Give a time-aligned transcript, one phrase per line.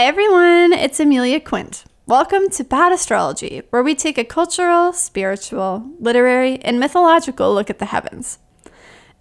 [0.00, 0.72] Hi, everyone.
[0.72, 1.84] It's Amelia Quint.
[2.06, 7.80] Welcome to Bad Astrology, where we take a cultural, spiritual, literary, and mythological look at
[7.80, 8.38] the heavens.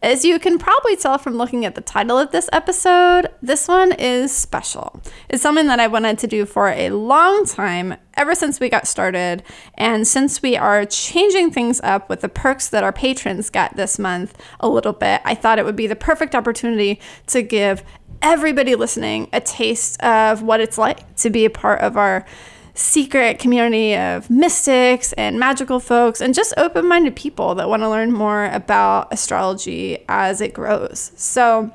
[0.01, 3.91] As you can probably tell from looking at the title of this episode, this one
[3.91, 5.01] is special.
[5.27, 8.87] It's something that I wanted to do for a long time, ever since we got
[8.87, 9.43] started.
[9.73, 13.99] And since we are changing things up with the perks that our patrons get this
[13.99, 17.83] month a little bit, I thought it would be the perfect opportunity to give
[18.21, 22.25] everybody listening a taste of what it's like to be a part of our
[22.73, 27.89] secret community of mystics and magical folks and just open minded people that want to
[27.89, 31.11] learn more about astrology as it grows.
[31.15, 31.71] So,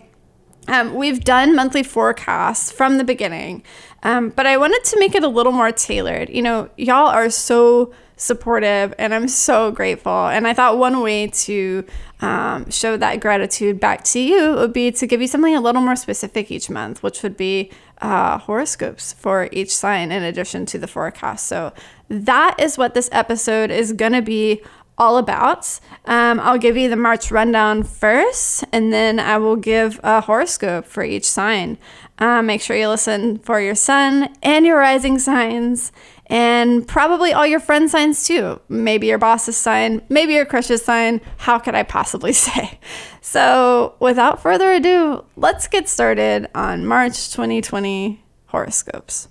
[0.66, 3.62] um, we've done monthly forecasts from the beginning,
[4.02, 6.30] um, but I wanted to make it a little more tailored.
[6.30, 10.28] You know, y'all are so supportive and I'm so grateful.
[10.28, 11.84] And I thought one way to
[12.20, 15.82] um, show that gratitude back to you would be to give you something a little
[15.82, 17.70] more specific each month, which would be
[18.00, 21.46] uh, horoscopes for each sign in addition to the forecast.
[21.46, 21.72] So
[22.08, 24.62] that is what this episode is going to be
[24.96, 25.80] all about.
[26.04, 30.86] Um, I'll give you the March rundown first, and then I will give a horoscope
[30.86, 31.78] for each sign.
[32.18, 35.90] Um, make sure you listen for your sun and your rising signs
[36.34, 38.60] and probably all your friend signs too.
[38.68, 41.20] Maybe your boss's sign, maybe your crush's sign.
[41.36, 42.80] How could I possibly say?
[43.20, 49.28] So, without further ado, let's get started on March 2020 horoscopes.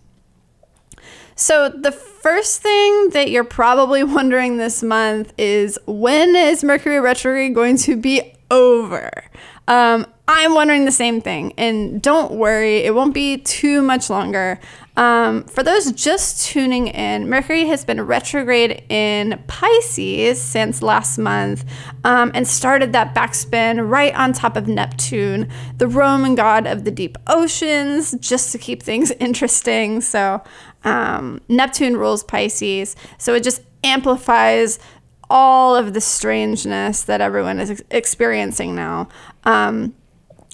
[1.35, 7.53] So, the first thing that you're probably wondering this month is when is Mercury retrograde
[7.53, 9.11] going to be over?
[9.67, 11.53] Um, I'm wondering the same thing.
[11.57, 14.59] And don't worry, it won't be too much longer.
[14.95, 21.65] Um, for those just tuning in, Mercury has been retrograde in Pisces since last month
[22.03, 26.91] um, and started that backspin right on top of Neptune, the Roman god of the
[26.91, 30.01] deep oceans, just to keep things interesting.
[30.01, 30.43] So,
[30.83, 32.95] um, Neptune rules Pisces.
[33.17, 34.77] So, it just amplifies
[35.29, 39.09] all of the strangeness that everyone is ex- experiencing now.
[39.45, 39.95] Um,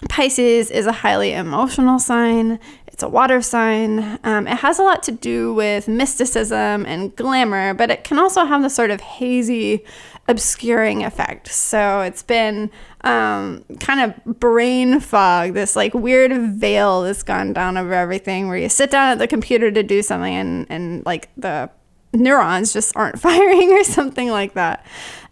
[0.07, 2.59] Pisces is a highly emotional sign.
[2.99, 4.19] It's a water sign.
[4.25, 8.43] Um, it has a lot to do with mysticism and glamour, but it can also
[8.43, 9.85] have the sort of hazy,
[10.27, 11.47] obscuring effect.
[11.47, 12.69] So it's been
[13.05, 18.57] um, kind of brain fog, this like weird veil that's gone down over everything where
[18.57, 21.69] you sit down at the computer to do something and, and like the
[22.11, 24.85] neurons just aren't firing or something like that.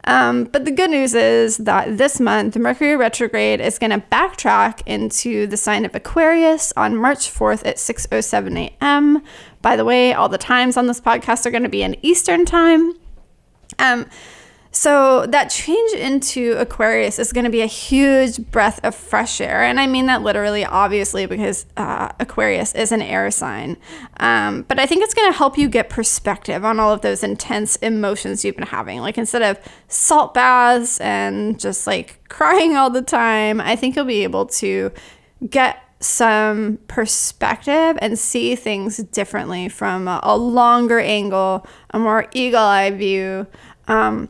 [0.08, 4.82] Um, but the good news is that this month, Mercury retrograde is going to backtrack
[4.86, 9.22] into the sign of Aquarius on March 4th at 6:07 a.m.
[9.62, 12.46] By the way, all the times on this podcast are going to be in Eastern
[12.46, 12.94] time.
[13.80, 14.06] Um,
[14.78, 19.64] so that change into Aquarius is going to be a huge breath of fresh air.
[19.64, 23.78] And I mean that literally, obviously, because uh, Aquarius is an air sign.
[24.18, 27.24] Um, but I think it's going to help you get perspective on all of those
[27.24, 29.00] intense emotions you've been having.
[29.00, 29.58] Like instead of
[29.88, 34.92] salt baths and just like crying all the time, I think you'll be able to
[35.50, 42.60] get some perspective and see things differently from a, a longer angle, a more eagle
[42.60, 43.48] eye view.
[43.88, 44.30] Um,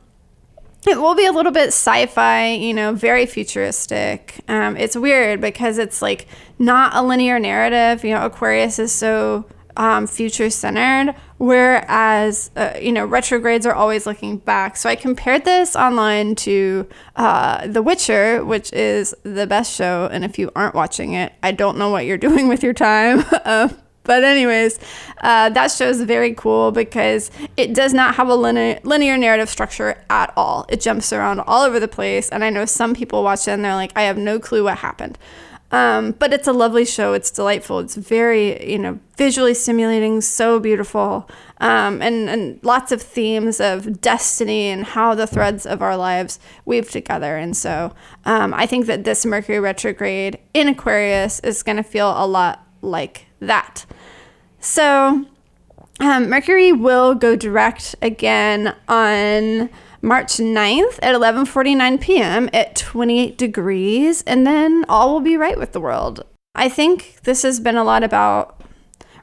[0.87, 4.35] it will be a little bit sci-fi, you know, very futuristic.
[4.47, 6.27] Um, it's weird because it's like
[6.59, 8.03] not a linear narrative.
[8.03, 9.45] You know, Aquarius is so
[9.77, 14.75] um, future centered, whereas uh, you know retrogrades are always looking back.
[14.75, 20.09] So I compared this online to uh, The Witcher, which is the best show.
[20.11, 23.23] And if you aren't watching it, I don't know what you're doing with your time.
[23.31, 23.69] uh,
[24.07, 24.79] but anyways,
[25.21, 29.49] uh, that show is very cool because it does not have a linear, linear narrative
[29.49, 30.65] structure at all.
[30.69, 33.63] It jumps around all over the place, and I know some people watch it and
[33.63, 35.19] they're like, I have no clue what happened.
[35.69, 37.11] Um, but it's a lovely show.
[37.11, 37.79] It's delightful.
[37.79, 41.29] It's very, you know, visually stimulating, so beautiful,
[41.59, 46.39] um, and and lots of themes of destiny and how the threads of our lives
[46.63, 47.35] weave together.
[47.35, 47.93] And so,
[48.23, 52.65] um, I think that this Mercury retrograde in Aquarius is going to feel a lot
[52.81, 53.85] like that.
[54.59, 55.25] So,
[55.99, 59.69] um, Mercury will go direct again on
[60.01, 62.49] March 9th at 11:49 p.m.
[62.53, 66.23] at 28 degrees and then all will be right with the world.
[66.53, 68.61] I think this has been a lot about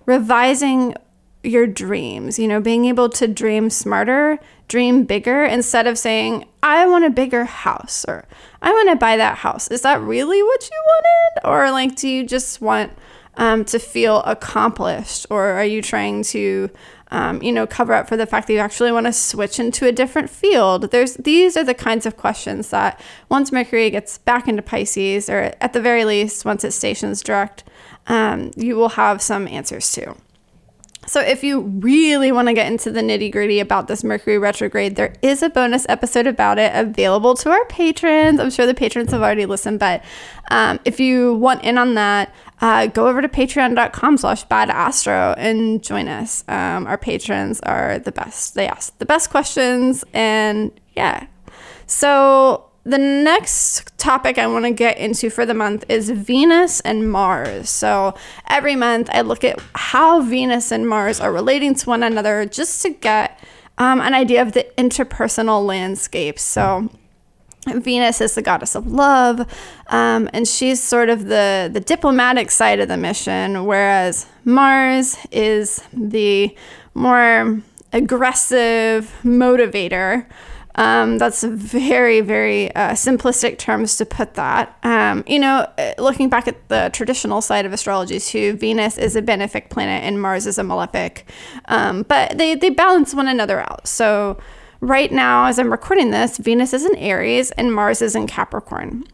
[0.06, 0.94] revising
[1.42, 6.86] your dreams, you know, being able to dream smarter, dream bigger instead of saying I
[6.86, 8.24] want a bigger house or
[8.62, 9.68] I want to buy that house.
[9.68, 12.92] Is that really what you wanted or like do you just want
[13.36, 16.70] um, to feel accomplished, or are you trying to
[17.14, 19.86] um, you know, cover up for the fact that you actually want to switch into
[19.86, 20.90] a different field?
[20.90, 25.54] There's these are the kinds of questions that once Mercury gets back into Pisces, or
[25.60, 27.62] at the very least, once it stations direct,
[28.08, 30.16] um, you will have some answers to.
[31.06, 34.96] So, if you really want to get into the nitty gritty about this Mercury retrograde,
[34.96, 38.40] there is a bonus episode about it available to our patrons.
[38.40, 40.02] I'm sure the patrons have already listened, but
[40.50, 45.82] um, if you want in on that, uh, go over to patreon.com slash badastro and
[45.82, 46.44] join us.
[46.48, 48.54] Um, our patrons are the best.
[48.54, 51.26] They ask the best questions, and yeah.
[51.86, 57.10] So, the next topic I want to get into for the month is Venus and
[57.10, 57.70] Mars.
[57.70, 58.14] So
[58.48, 62.82] every month I look at how Venus and Mars are relating to one another just
[62.82, 63.38] to get
[63.78, 66.38] um, an idea of the interpersonal landscape.
[66.38, 66.90] So
[67.66, 69.40] Venus is the goddess of love,
[69.86, 75.82] um, and she's sort of the, the diplomatic side of the mission, whereas Mars is
[75.92, 76.54] the
[76.92, 77.62] more
[77.94, 80.26] aggressive motivator.
[80.76, 84.76] Um, that's very, very uh, simplistic terms to put that.
[84.82, 89.16] Um, you know, uh, looking back at the traditional side of astrology too, Venus is
[89.16, 91.26] a benefic planet and Mars is a malefic.
[91.66, 93.86] Um, but they, they balance one another out.
[93.86, 94.38] So
[94.80, 99.04] right now, as I'm recording this, Venus is in Aries and Mars is in Capricorn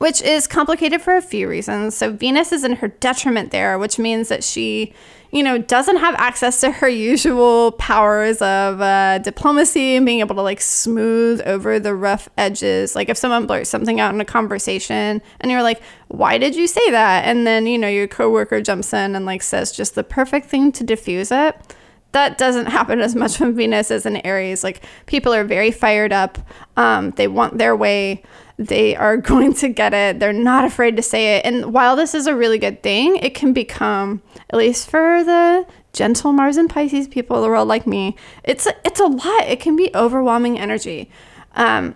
[0.00, 1.94] which is complicated for a few reasons.
[1.94, 4.94] So Venus is in her detriment there, which means that she,
[5.30, 10.34] you know, doesn't have access to her usual powers of uh, diplomacy and being able
[10.36, 12.96] to like smooth over the rough edges.
[12.96, 16.66] Like if someone blurts something out in a conversation and you're like, "Why did you
[16.66, 20.02] say that?" and then you know your coworker jumps in and like says just the
[20.02, 21.74] perfect thing to diffuse it
[22.12, 24.64] that doesn't happen as much when Venus is in Aries.
[24.64, 26.38] Like people are very fired up.
[26.76, 28.22] Um, they want their way.
[28.60, 30.20] They are going to get it.
[30.20, 31.46] They're not afraid to say it.
[31.46, 35.66] And while this is a really good thing, it can become, at least for the
[35.92, 39.48] gentle Mars and Pisces people of the world like me, it's a, it's a lot.
[39.48, 41.10] It can be overwhelming energy.
[41.54, 41.94] Um,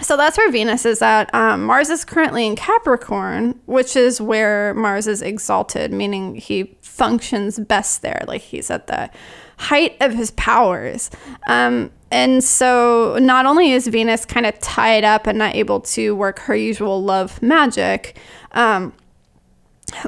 [0.00, 1.34] so that's where Venus is at.
[1.34, 7.58] Um, Mars is currently in Capricorn, which is where Mars is exalted, meaning he functions
[7.58, 8.22] best there.
[8.28, 9.10] Like he's at the
[9.56, 11.10] height of his powers.
[11.48, 16.14] Um, and so not only is Venus kind of tied up and not able to
[16.14, 18.18] work her usual love magic,
[18.52, 18.92] um,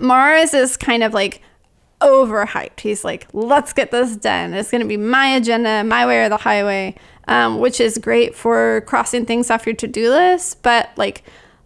[0.01, 1.43] Mars is kind of like
[2.01, 2.81] overhyped.
[2.81, 4.55] He's like, let's get this done.
[4.55, 6.97] It's going to be my agenda, my way or the highway,
[7.29, 11.23] um, which is great for crossing things off your to do list, but like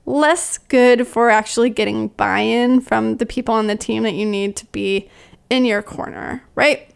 [0.07, 4.27] less good for actually getting buy in from the people on the team that you
[4.27, 5.09] need to be
[5.49, 6.91] in your corner, right?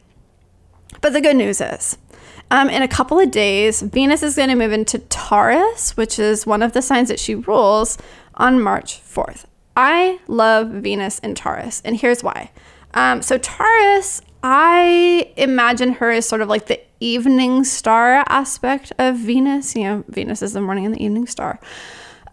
[1.01, 1.97] But the good news is,
[2.51, 6.47] um, in a couple of days, Venus is going to move into Taurus, which is
[6.47, 7.99] one of the signs that she rules
[8.35, 9.45] on March 4th.
[9.77, 12.51] I love Venus in Taurus, and here's why.
[12.95, 19.17] Um, so, Taurus, I imagine her as sort of like the evening star aspect of
[19.17, 19.77] Venus.
[19.77, 21.61] You know, Venus is the morning and the evening star.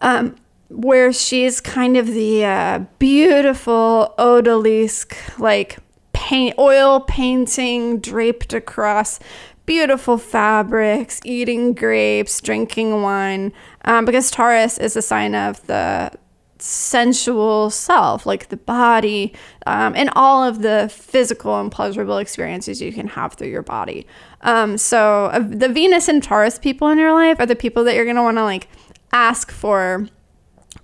[0.00, 0.36] Um,
[0.68, 5.78] where she's kind of the uh, beautiful odalisque, like
[6.12, 9.20] paint, oil painting draped across
[9.66, 13.52] beautiful fabrics, eating grapes, drinking wine,
[13.84, 16.12] um, because Taurus is a sign of the
[16.58, 19.34] sensual self, like the body,
[19.66, 24.06] um, and all of the physical and pleasurable experiences you can have through your body.
[24.42, 27.94] Um, so, uh, the Venus and Taurus people in your life are the people that
[27.94, 28.68] you're going to want to like
[29.12, 30.08] ask for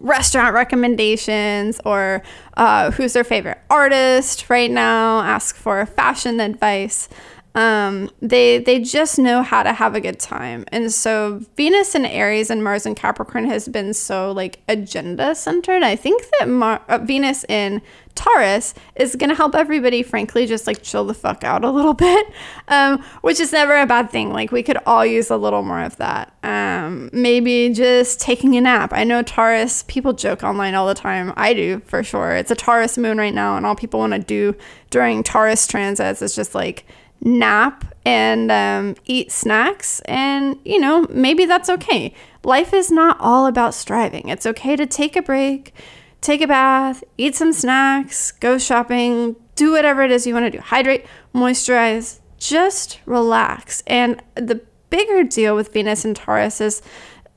[0.01, 2.23] restaurant recommendations or
[2.57, 7.09] uh, who's their favorite artist right now, ask for fashion advice.
[7.55, 12.07] Um, they they just know how to have a good time, and so Venus and
[12.07, 15.83] Aries and Mars and Capricorn has been so like agenda centered.
[15.83, 17.83] I think that Mar- uh, Venus in
[18.15, 22.27] Taurus is gonna help everybody, frankly, just like chill the fuck out a little bit,
[22.69, 24.33] um, which is never a bad thing.
[24.33, 26.33] Like we could all use a little more of that.
[26.43, 28.95] Um, maybe just taking a nap.
[28.95, 31.35] I know Taurus people joke online all the time.
[31.37, 32.33] I do for sure.
[32.33, 34.55] It's a Taurus moon right now, and all people want to do
[34.89, 36.87] during Taurus transits is just like
[37.23, 40.01] nap and um, eat snacks.
[40.07, 42.15] And, you know, maybe that's okay.
[42.45, 44.29] Life is not all about striving.
[44.29, 45.73] It's okay to take a break,
[46.21, 50.51] take a bath, eat some snacks, go shopping, do whatever it is you want to
[50.51, 50.61] do.
[50.61, 53.83] Hydrate, moisturize, just relax.
[53.87, 54.61] And the
[54.91, 56.83] bigger deal with Venus and Taurus is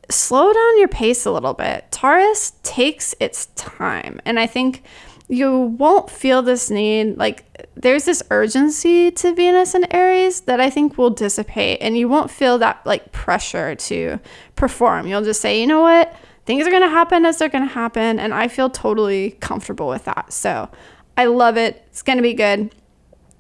[0.10, 1.92] slow down your pace a little bit.
[1.92, 4.20] Taurus takes its time.
[4.26, 4.84] And I think
[5.28, 10.70] you won't feel this need like there's this urgency to Venus and Aries that I
[10.70, 14.20] think will dissipate and you won't feel that like pressure to
[14.56, 15.08] perform.
[15.08, 16.16] You'll just say, "You know what?
[16.46, 19.88] Things are going to happen as they're going to happen." And I feel totally comfortable
[19.88, 20.32] with that.
[20.32, 20.70] So,
[21.18, 21.84] I love it.
[21.88, 22.74] It's going to be good.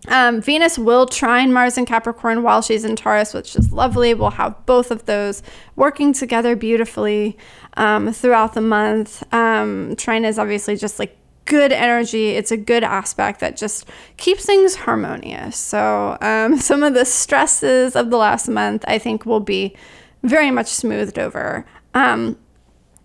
[0.07, 4.13] Um, Venus will trine Mars in Capricorn while she's in Taurus, which is lovely.
[4.13, 5.41] We'll have both of those
[5.75, 7.37] working together beautifully
[7.75, 9.23] um, throughout the month.
[9.33, 12.29] Um, trine is obviously just like good energy.
[12.31, 13.87] It's a good aspect that just
[14.17, 15.57] keeps things harmonious.
[15.57, 19.75] So, um, some of the stresses of the last month, I think, will be
[20.23, 21.65] very much smoothed over.
[21.93, 22.37] Um,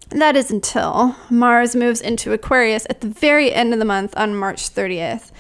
[0.09, 4.35] that is until Mars moves into Aquarius at the very end of the month on
[4.35, 5.31] March 30th.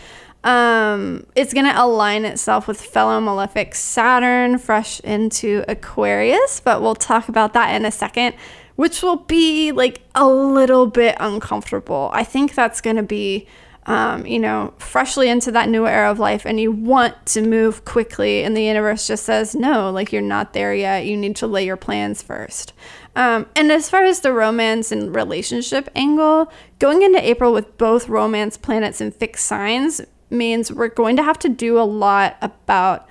[0.45, 6.95] Um, it's going to align itself with fellow malefic Saturn fresh into Aquarius, but we'll
[6.95, 8.35] talk about that in a second
[8.77, 12.11] which will be like a little bit uncomfortable.
[12.13, 13.47] I think that's going to be,
[13.87, 17.85] um, you know, freshly into that new era of life, and you want to move
[17.85, 21.07] quickly, and the universe just says, no, like you're not there yet.
[21.07, 22.73] You need to lay your plans first.
[23.17, 28.09] Um, and as far as the romance and relationship angle, going into April with both
[28.09, 30.01] romance planets and fixed signs
[30.31, 33.09] means we're going to have to do a lot about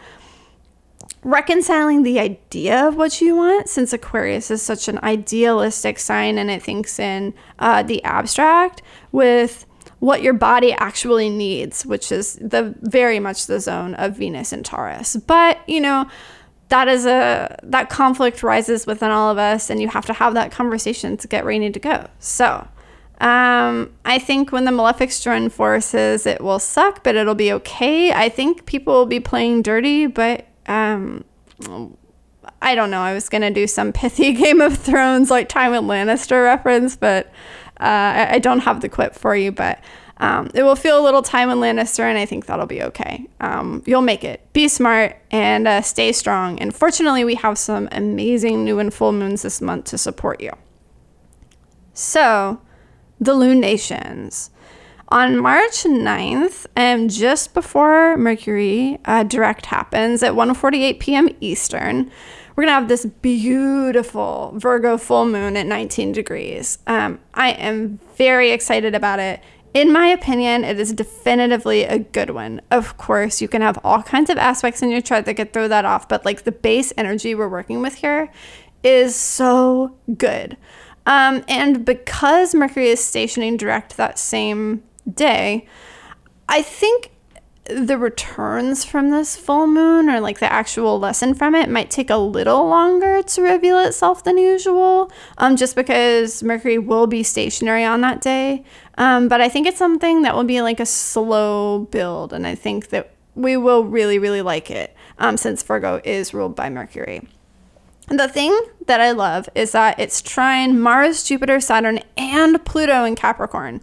[1.24, 6.50] reconciling the idea of what you want since aquarius is such an idealistic sign and
[6.50, 9.66] it thinks in uh, the abstract with
[10.00, 14.66] what your body actually needs which is the very much the zone of venus and
[14.66, 16.10] taurus but you know
[16.70, 20.34] that is a that conflict rises within all of us and you have to have
[20.34, 22.66] that conversation to get ready to go so
[23.22, 28.14] um, I think when the malefics join forces, it will suck, but it'll be okay.
[28.14, 31.26] I think people will be playing dirty, but um,
[32.62, 33.02] I don't know.
[33.02, 37.28] I was gonna do some pithy Game of Thrones like Tywin Lannister reference, but
[37.80, 39.52] uh, I, I, don't have the quip for you.
[39.52, 39.80] But
[40.18, 43.26] um, it will feel a little Tywin Lannister, and I think that'll be okay.
[43.40, 44.52] Um, you'll make it.
[44.54, 46.60] Be smart and uh, stay strong.
[46.60, 50.52] And fortunately, we have some amazing new and full moons this month to support you.
[51.94, 52.62] So,
[53.20, 54.52] the lunations
[55.10, 61.30] on March 9th, and just before Mercury uh, direct happens at 1:48 p.m.
[61.42, 62.12] Eastern,
[62.56, 66.78] we're gonna have this beautiful Virgo full moon at 19 degrees.
[66.86, 69.42] Um, I am very excited about it.
[69.74, 72.62] In my opinion, it is definitively a good one.
[72.72, 75.68] Of course, you can have all kinds of aspects in your chart that could throw
[75.68, 78.32] that off, but like the base energy we're working with here
[78.84, 80.58] is so good.
[81.06, 84.84] Um, and because Mercury is stationing direct that same
[85.16, 85.68] day.
[86.48, 87.12] I think
[87.70, 92.10] the returns from this full moon or like the actual lesson from it might take
[92.10, 97.84] a little longer to reveal itself than usual um, just because mercury will be stationary
[97.84, 98.63] on that day
[98.98, 102.56] um, but i think it's something that will be like a slow build and i
[102.56, 107.22] think that we will really really like it um, since virgo is ruled by mercury
[108.08, 113.16] the thing that I love is that it's trine Mars, Jupiter, Saturn, and Pluto in
[113.16, 113.82] Capricorn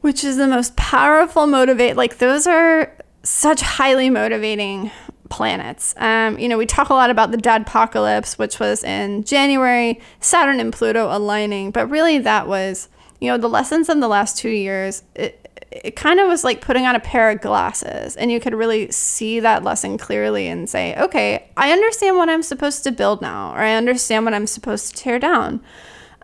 [0.00, 1.96] which is the most powerful motivate.
[1.96, 4.90] Like those are such highly motivating
[5.28, 5.94] planets.
[5.98, 10.00] Um, you know, we talk a lot about the dead apocalypse, which was in January,
[10.20, 12.88] Saturn and Pluto aligning, but really that was,
[13.20, 15.02] you know, the lessons in the last two years.
[15.14, 18.54] It, it kind of was like putting on a pair of glasses, and you could
[18.54, 23.20] really see that lesson clearly and say, okay, I understand what I'm supposed to build
[23.20, 25.60] now, or I understand what I'm supposed to tear down.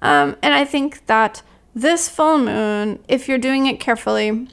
[0.00, 1.42] Um, and I think that
[1.74, 4.48] this full moon, if you're doing it carefully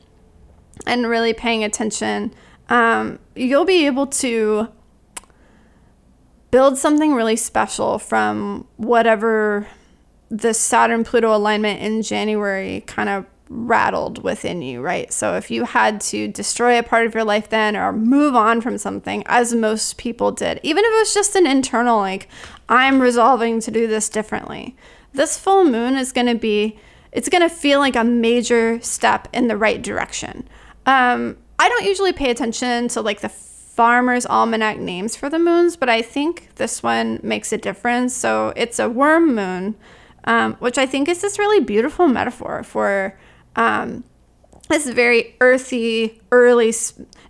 [0.86, 2.34] and really paying attention,
[2.70, 4.68] um, you'll be able to
[6.50, 9.68] build something really special from whatever
[10.30, 15.12] the Saturn Pluto alignment in January kind of rattled within you, right?
[15.12, 18.62] So if you had to destroy a part of your life then or move on
[18.62, 22.30] from something, as most people did, even if it was just an internal, like,
[22.70, 24.78] I'm resolving to do this differently,
[25.12, 26.80] this full moon is going to be
[27.12, 30.48] it's going to feel like a major step in the right direction.
[30.86, 35.76] Um, I don't usually pay attention to like the farmer's almanac names for the moons,
[35.76, 38.16] but I think this one makes a difference.
[38.16, 39.76] So it's a worm moon,
[40.26, 43.18] um, which I think is this really beautiful metaphor for
[43.56, 44.04] um,
[44.70, 46.74] this very earthy, early,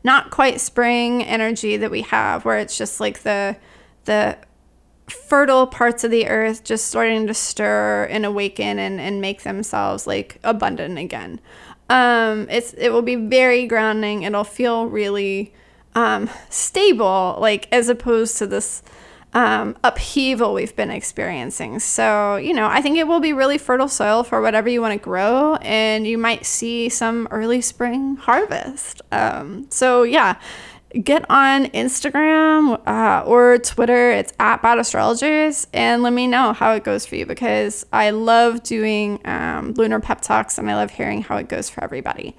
[0.03, 3.55] not quite spring energy that we have, where it's just like the
[4.05, 4.37] the
[5.11, 10.07] fertile parts of the earth just starting to stir and awaken and, and make themselves
[10.07, 11.39] like abundant again.
[11.89, 14.23] Um, it's it will be very grounding.
[14.23, 15.53] It'll feel really
[15.93, 18.81] um, stable, like as opposed to this
[19.33, 21.79] um, upheaval we've been experiencing.
[21.79, 24.93] So, you know, I think it will be really fertile soil for whatever you want
[24.93, 29.01] to grow, and you might see some early spring harvest.
[29.11, 30.39] Um, so, yeah,
[31.03, 34.11] get on Instagram uh, or Twitter.
[34.11, 38.09] It's at Bad Astrologers, and let me know how it goes for you because I
[38.11, 42.35] love doing um, lunar pep talks and I love hearing how it goes for everybody.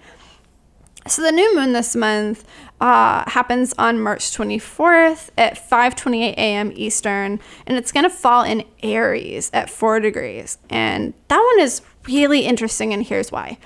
[1.08, 2.44] So the new moon this month
[2.80, 6.72] uh, happens on March 24th at 5:28 a.m.
[6.74, 10.58] Eastern, and it's going to fall in Aries at four degrees.
[10.70, 13.58] And that one is really interesting, and here's why.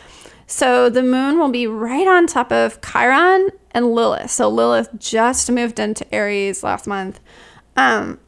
[0.46, 4.30] So the moon will be right on top of Chiron and Lilith.
[4.30, 7.20] So Lilith just moved into Aries last month.
[7.76, 8.20] Um,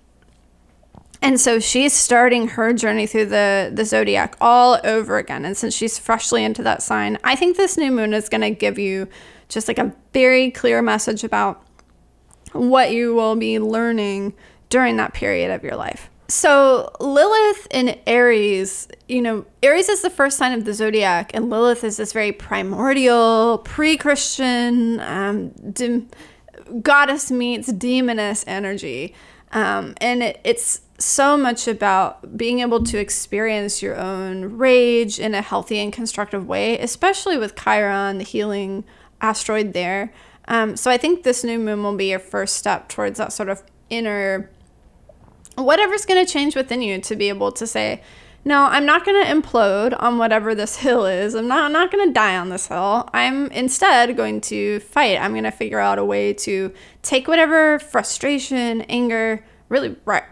[1.21, 5.45] and so she's starting her journey through the, the zodiac all over again.
[5.45, 8.51] And since she's freshly into that sign, I think this new moon is going to
[8.51, 9.09] give you
[9.49, 11.65] just like a very clear message about
[12.53, 14.35] what you will be learning
[14.69, 16.11] during that period of your life.
[16.31, 21.49] So, Lilith in Aries, you know, Aries is the first sign of the zodiac, and
[21.49, 25.55] Lilith is this very primordial, pre Christian, um,
[26.83, 29.15] goddess meets demoness energy.
[29.53, 35.35] Um, and it, it's so much about being able to experience your own rage in
[35.35, 38.85] a healthy and constructive way, especially with Chiron, the healing
[39.21, 40.13] asteroid there.
[40.47, 43.49] Um, so I think this new moon will be your first step towards that sort
[43.49, 44.51] of inner,
[45.65, 48.03] whatever's going to change within you to be able to say,
[48.45, 51.35] no, I'm not going to implode on whatever this hill is.
[51.35, 53.09] I'm not, I'm not going to die on this hill.
[53.13, 55.19] I'm instead going to fight.
[55.19, 56.73] I'm going to figure out a way to
[57.03, 60.25] take whatever frustration, anger, really right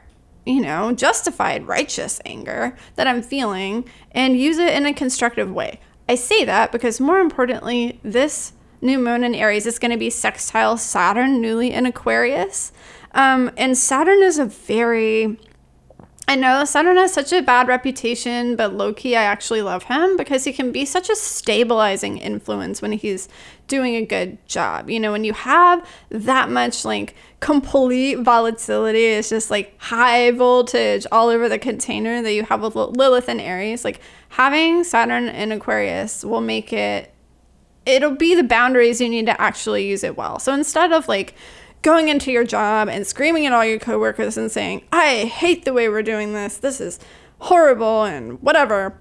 [0.46, 5.80] you know, justified, righteous anger that I'm feeling and use it in a constructive way.
[6.08, 10.08] I say that because, more importantly, this new moon in Aries is going to be
[10.08, 12.70] sextile Saturn, newly in Aquarius.
[13.12, 15.38] Um, and Saturn is a very
[16.28, 20.16] I know Saturn has such a bad reputation, but low key, I actually love him
[20.16, 23.28] because he can be such a stabilizing influence when he's
[23.68, 24.90] doing a good job.
[24.90, 31.06] You know, when you have that much like complete volatility, it's just like high voltage
[31.12, 33.84] all over the container that you have with Lilith and Aries.
[33.84, 37.14] Like having Saturn in Aquarius will make it,
[37.84, 40.40] it'll be the boundaries you need to actually use it well.
[40.40, 41.34] So instead of like,
[41.86, 45.72] going into your job and screaming at all your coworkers and saying, I hate the
[45.72, 46.56] way we're doing this.
[46.56, 46.98] This is
[47.38, 48.98] horrible and whatever.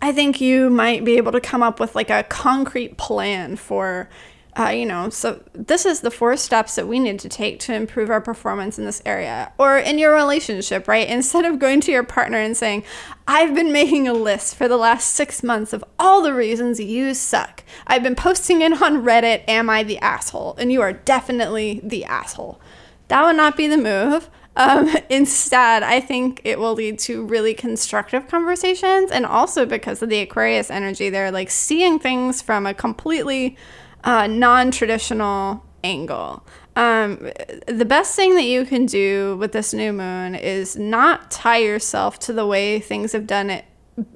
[0.00, 4.08] I think you might be able to come up with like a concrete plan for
[4.58, 7.74] uh, you know, so this is the four steps that we need to take to
[7.74, 11.08] improve our performance in this area or in your relationship, right?
[11.08, 12.84] Instead of going to your partner and saying,
[13.26, 17.14] I've been making a list for the last six months of all the reasons you
[17.14, 17.64] suck.
[17.86, 20.56] I've been posting it on Reddit, Am I the asshole?
[20.58, 22.60] And you are definitely the asshole.
[23.08, 24.28] That would not be the move.
[24.56, 29.10] Um, instead, I think it will lead to really constructive conversations.
[29.10, 33.56] And also because of the Aquarius energy, they're like seeing things from a completely
[34.04, 36.46] uh, non traditional angle.
[36.74, 37.30] Um,
[37.66, 42.18] the best thing that you can do with this new moon is not tie yourself
[42.20, 43.66] to the way things have done it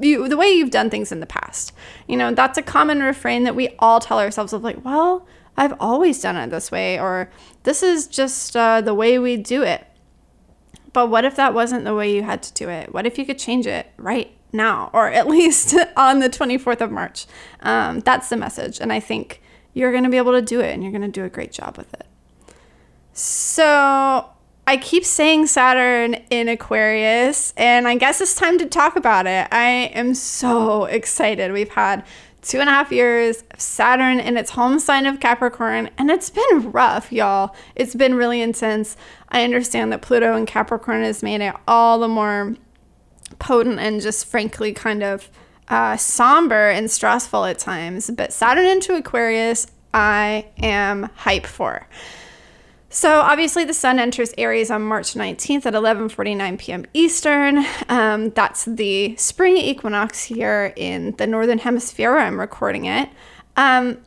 [0.01, 1.73] you, the way you've done things in the past.
[2.07, 5.75] You know, that's a common refrain that we all tell ourselves of like, well, I've
[5.81, 7.31] always done it this way, or
[7.63, 9.87] this is just uh, the way we do it.
[10.93, 12.93] But what if that wasn't the way you had to do it?
[12.93, 16.91] What if you could change it right now, or at least on the 24th of
[16.91, 17.27] March?
[17.61, 18.81] Um, that's the message.
[18.81, 19.43] And I think
[19.77, 21.53] you're going to be able to do it and you're going to do a great
[21.53, 22.07] job with it.
[23.13, 24.31] So,
[24.67, 29.47] I keep saying Saturn in Aquarius, and I guess it's time to talk about it.
[29.53, 31.53] I am so excited.
[31.53, 32.05] We've had
[32.41, 36.31] two and a half years of Saturn in its home sign of Capricorn, and it's
[36.31, 37.55] been rough, y'all.
[37.75, 38.97] It's been really intense.
[39.29, 42.57] I understand that Pluto in Capricorn has made it all the more
[43.39, 45.31] potent and just frankly kind of
[45.69, 51.89] uh, somber and stressful at times, but Saturn into Aquarius, I am hype for.
[52.89, 56.87] So obviously, the Sun enters Aries on March 19th at 11:49 p.m.
[56.95, 57.67] Eastern.
[57.89, 62.13] Um, that's the spring equinox here in the northern hemisphere.
[62.13, 63.11] Where I'm recording it.
[63.57, 63.99] Um,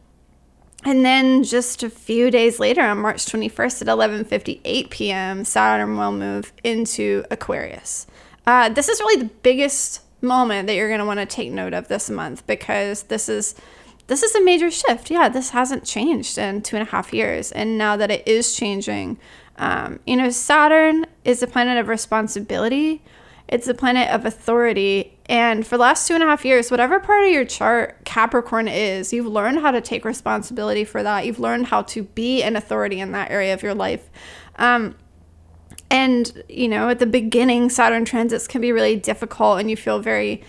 [0.85, 6.13] and then just a few days later, on March 21st at 11:58 p.m., Saturn will
[6.13, 8.07] move into Aquarius.
[8.47, 11.73] Uh, this is really the biggest moment that you're going to want to take note
[11.73, 13.55] of this month because this is
[14.07, 15.11] this is a major shift.
[15.11, 18.55] Yeah, this hasn't changed in two and a half years, and now that it is
[18.55, 19.19] changing,
[19.57, 23.03] um, you know, Saturn is a planet of responsibility.
[23.47, 25.17] It's a planet of authority.
[25.27, 28.67] And for the last two and a half years, whatever part of your chart Capricorn
[28.67, 31.25] is, you've learned how to take responsibility for that.
[31.25, 34.09] You've learned how to be an authority in that area of your life.
[34.57, 34.95] Um,
[35.91, 39.99] and, you know, at the beginning, Saturn transits can be really difficult and you feel
[39.99, 40.43] very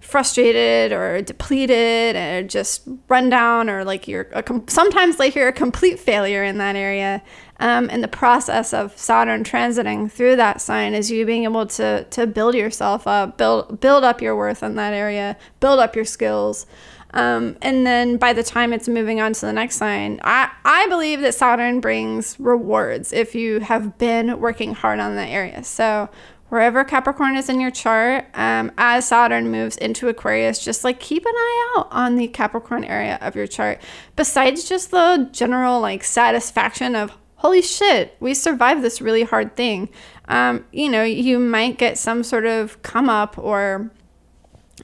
[0.00, 5.52] frustrated or depleted or just run down or like you're com- sometimes like you're a
[5.52, 7.22] complete failure in that area.
[7.58, 12.04] Um, and the process of Saturn transiting through that sign is you being able to
[12.10, 16.04] to build yourself up, build build up your worth in that area, build up your
[16.04, 16.66] skills.
[17.14, 20.88] Um, and then by the time it's moving on to the next sign, I, I
[20.88, 25.62] believe that Saturn brings rewards if you have been working hard on that area.
[25.62, 26.10] So
[26.48, 31.24] wherever Capricorn is in your chart, um, as Saturn moves into Aquarius, just like keep
[31.24, 33.80] an eye out on the Capricorn area of your chart.
[34.16, 39.88] Besides just the general like satisfaction of, holy shit, we survived this really hard thing,
[40.26, 43.90] um, you know, you might get some sort of come up or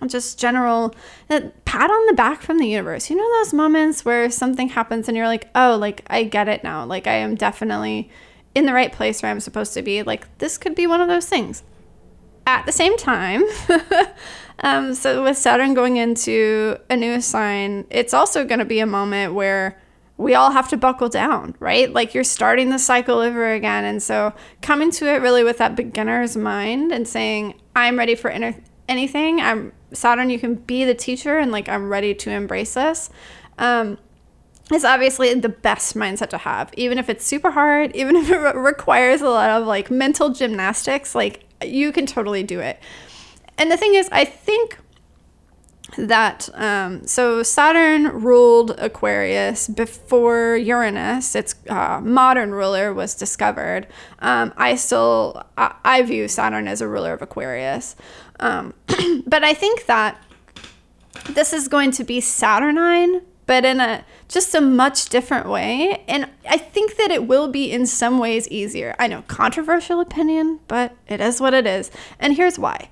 [0.07, 0.95] just general
[1.29, 3.11] pat on the back from the universe.
[3.11, 6.63] You know, those moments where something happens and you're like, oh, like I get it
[6.65, 6.85] now.
[6.85, 8.11] Like I am definitely
[8.55, 10.03] in the right place where I'm supposed to be.
[10.03, 11.63] Like, this could be one of those things.
[12.47, 13.45] At the same time,
[14.61, 18.87] um, so with Saturn going into a new sign, it's also going to be a
[18.87, 19.81] moment where
[20.17, 21.93] we all have to buckle down, right?
[21.93, 23.85] Like you're starting the cycle over again.
[23.85, 28.31] And so coming to it really with that beginner's mind and saying, I'm ready for
[28.31, 29.41] inter- anything.
[29.41, 33.09] I'm Saturn, you can be the teacher and like, I'm ready to embrace this.
[33.59, 33.99] Um,
[34.73, 38.37] is obviously the best mindset to have even if it's super hard even if it
[38.37, 42.79] re- requires a lot of like mental gymnastics like you can totally do it
[43.59, 44.79] and the thing is i think
[45.99, 53.89] that um, so saturn ruled aquarius before uranus its uh, modern ruler was discovered
[54.21, 57.97] um, i still I, I, view saturn as a ruler of aquarius
[58.41, 58.75] um,
[59.27, 60.21] but i think that
[61.31, 66.05] this is going to be saturnine but in a just a much different way.
[66.07, 68.95] And I think that it will be in some ways easier.
[68.99, 71.91] I know, controversial opinion, but it is what it is.
[72.21, 72.89] And here's why.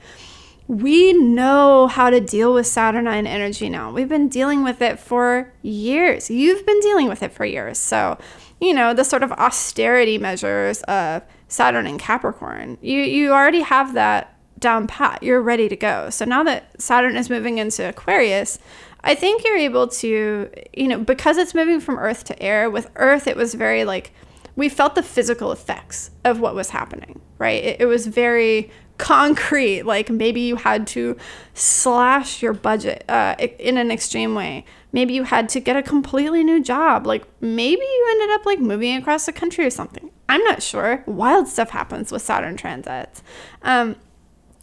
[0.67, 3.93] We know how to deal with Saturnine energy now.
[3.93, 6.29] We've been dealing with it for years.
[6.29, 7.79] You've been dealing with it for years.
[7.79, 8.19] So,
[8.61, 13.95] you know, the sort of austerity measures of Saturn and Capricorn, you, you already have
[13.95, 15.23] that down pat.
[15.23, 16.11] You're ready to go.
[16.11, 18.59] So now that Saturn is moving into Aquarius,
[19.05, 22.91] I think you're able to, you know, because it's moving from earth to air, with
[22.97, 24.13] earth, it was very like,
[24.57, 27.63] we felt the physical effects of what was happening, right?
[27.63, 29.85] It, it was very concrete.
[29.85, 31.17] Like maybe you had to
[31.55, 34.65] slash your budget uh, in an extreme way.
[34.91, 37.07] Maybe you had to get a completely new job.
[37.07, 40.11] Like maybe you ended up like moving across the country or something.
[40.29, 41.05] I'm not sure.
[41.07, 43.23] Wild stuff happens with Saturn transits.
[43.63, 43.97] Um,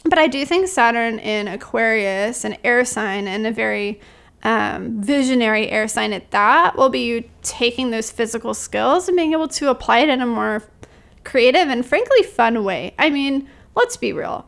[0.06, 4.00] but I do think Saturn in Aquarius, an air sign, and a very
[4.44, 9.34] um, visionary air sign at that will be you taking those physical skills and being
[9.34, 10.64] able to apply it in a more
[11.24, 12.94] creative and frankly fun way.
[13.00, 14.48] I mean, let's be real.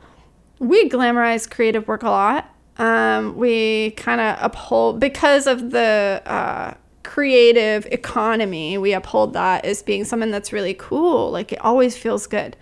[0.60, 2.54] We glamorize creative work a lot.
[2.78, 9.82] Um, we kind of uphold, because of the uh, creative economy, we uphold that as
[9.82, 11.32] being something that's really cool.
[11.32, 12.56] Like it always feels good.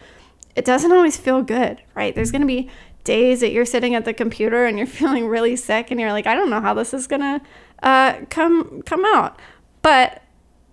[0.55, 2.15] It doesn't always feel good, right?
[2.15, 2.69] There's going to be
[3.05, 6.27] days that you're sitting at the computer and you're feeling really sick and you're like,
[6.27, 7.41] I don't know how this is gonna
[7.81, 9.39] uh, come come out.
[9.81, 10.21] But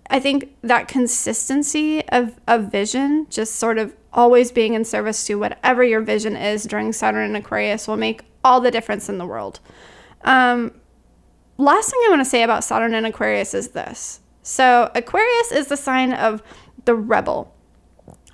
[0.09, 5.35] I think that consistency of, of vision, just sort of always being in service to
[5.35, 9.25] whatever your vision is during Saturn and Aquarius, will make all the difference in the
[9.25, 9.59] world.
[10.23, 10.73] Um,
[11.57, 14.19] last thing I want to say about Saturn and Aquarius is this.
[14.41, 16.43] So Aquarius is the sign of
[16.85, 17.55] the rebel,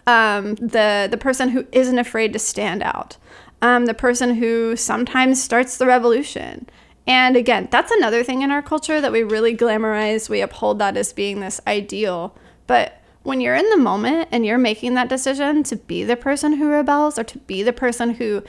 [0.09, 3.17] um, the the person who isn't afraid to stand out
[3.61, 6.67] um, the person who sometimes starts the revolution.
[7.07, 10.29] And again, that's another thing in our culture that we really glamorize.
[10.29, 12.35] We uphold that as being this ideal.
[12.67, 16.53] But when you're in the moment and you're making that decision to be the person
[16.53, 18.43] who rebels or to be the person who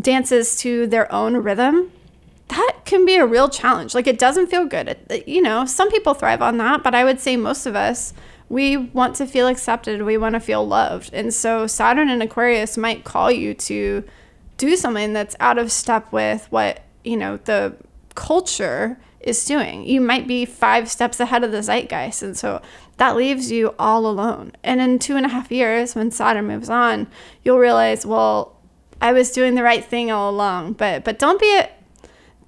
[0.00, 1.92] dances to their own rhythm,
[2.48, 3.94] that can be a real challenge.
[3.94, 4.88] Like it doesn't feel good.
[4.88, 8.12] It, you know, some people thrive on that, but I would say most of us
[8.48, 11.12] we want to feel accepted, we want to feel loved.
[11.12, 14.04] And so Saturn and Aquarius might call you to
[14.56, 17.76] do something that's out of step with what, you know, the
[18.14, 19.84] culture is doing.
[19.84, 22.22] You might be five steps ahead of the zeitgeist.
[22.22, 22.62] And so
[22.96, 24.52] that leaves you all alone.
[24.62, 27.06] And in two and a half years, when Saturn moves on,
[27.42, 28.56] you'll realize, well,
[29.00, 30.74] I was doing the right thing all along.
[30.74, 31.70] But but don't be a,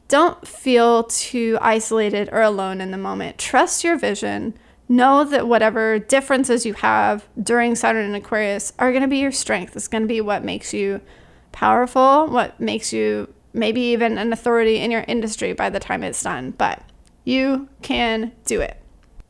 [0.09, 3.39] don't feel too isolated or alone in the moment.
[3.39, 4.55] Trust your vision
[4.91, 9.33] know that whatever differences you have during Saturn and Aquarius are going to be your
[9.33, 9.77] strength.
[9.77, 11.01] It's going to be what makes you
[11.53, 16.23] powerful, what makes you maybe even an authority in your industry by the time it's
[16.23, 16.51] done.
[16.51, 16.83] But
[17.25, 18.77] you can do it.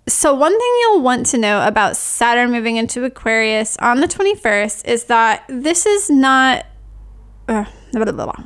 [0.08, 4.88] So, one thing you'll want to know about Saturn moving into Aquarius on the 21st
[4.88, 6.66] is that this is not.
[7.46, 8.44] Uh, blah, blah, blah.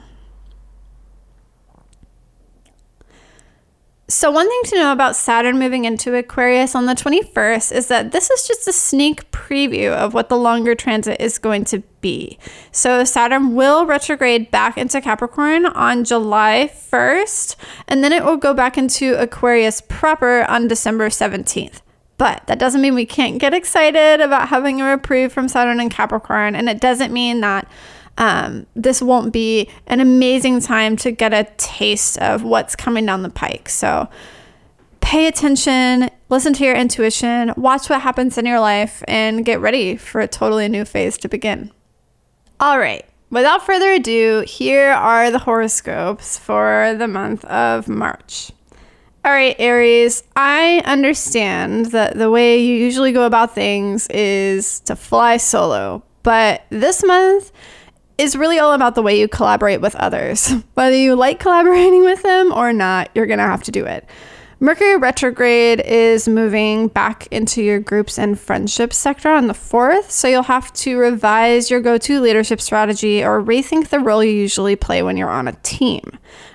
[4.06, 8.12] So, one thing to know about Saturn moving into Aquarius on the 21st is that
[8.12, 12.38] this is just a sneak preview of what the longer transit is going to be.
[12.70, 17.56] So, Saturn will retrograde back into Capricorn on July 1st,
[17.88, 21.80] and then it will go back into Aquarius proper on December 17th.
[22.18, 25.90] But that doesn't mean we can't get excited about having a reprieve from Saturn and
[25.90, 27.66] Capricorn, and it doesn't mean that
[28.18, 33.22] um, this won't be an amazing time to get a taste of what's coming down
[33.22, 33.68] the pike.
[33.68, 34.08] So
[35.00, 39.96] pay attention, listen to your intuition, watch what happens in your life, and get ready
[39.96, 41.72] for a totally new phase to begin.
[42.60, 43.04] All right.
[43.30, 48.52] Without further ado, here are the horoscopes for the month of March.
[49.24, 54.94] All right, Aries, I understand that the way you usually go about things is to
[54.94, 57.50] fly solo, but this month,
[58.18, 60.50] is really all about the way you collaborate with others.
[60.74, 64.08] Whether you like collaborating with them or not, you're going to have to do it.
[64.60, 70.28] Mercury retrograde is moving back into your groups and friendships sector on the 4th, so
[70.28, 74.76] you'll have to revise your go to leadership strategy or rethink the role you usually
[74.76, 76.02] play when you're on a team.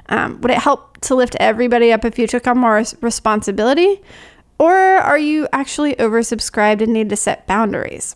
[0.08, 4.02] Um, would it help to lift everybody up if you took on more responsibility?
[4.58, 8.16] Or are you actually oversubscribed and need to set boundaries?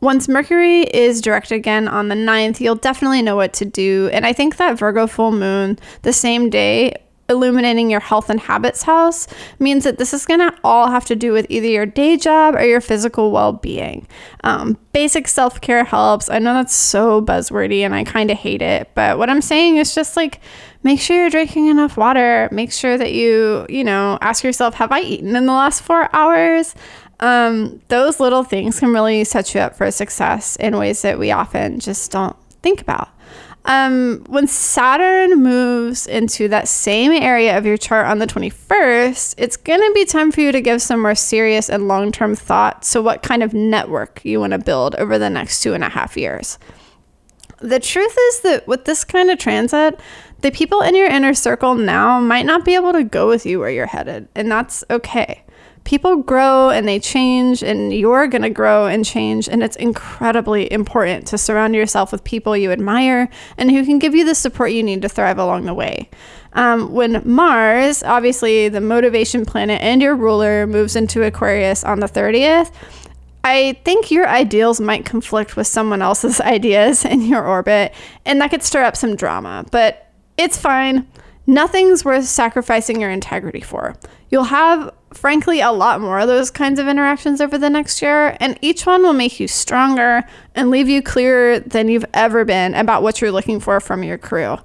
[0.00, 4.08] Once Mercury is direct again on the 9th, you'll definitely know what to do.
[4.12, 6.94] And I think that Virgo full moon, the same day,
[7.30, 11.14] illuminating your health and habits house means that this is going to all have to
[11.14, 14.06] do with either your day job or your physical well being.
[14.42, 16.28] Um, basic self care helps.
[16.28, 19.76] I know that's so buzzwordy and I kind of hate it, but what I'm saying
[19.76, 20.40] is just like
[20.82, 22.48] make sure you're drinking enough water.
[22.50, 26.14] Make sure that you, you know, ask yourself, have I eaten in the last four
[26.14, 26.74] hours?
[27.20, 31.30] Um, those little things can really set you up for success in ways that we
[31.30, 33.10] often just don't think about.
[33.66, 39.58] Um, when Saturn moves into that same area of your chart on the 21st, it's
[39.58, 42.82] going to be time for you to give some more serious and long term thought
[42.84, 45.90] to what kind of network you want to build over the next two and a
[45.90, 46.58] half years.
[47.58, 50.00] The truth is that with this kind of transit,
[50.40, 53.58] the people in your inner circle now might not be able to go with you
[53.58, 55.44] where you're headed, and that's okay
[55.84, 60.70] people grow and they change and you're going to grow and change and it's incredibly
[60.70, 64.72] important to surround yourself with people you admire and who can give you the support
[64.72, 66.08] you need to thrive along the way
[66.52, 72.06] um, when mars obviously the motivation planet and your ruler moves into aquarius on the
[72.06, 72.72] 30th
[73.42, 77.94] I think your ideals might conflict with someone else's ideas in your orbit,
[78.26, 81.06] and that could stir up some drama, but it's fine.
[81.46, 83.96] Nothing's worth sacrificing your integrity for.
[84.30, 88.36] You'll have frankly, a lot more of those kinds of interactions over the next year,
[88.40, 92.74] and each one will make you stronger and leave you clearer than you've ever been
[92.74, 94.56] about what you're looking for from your crew.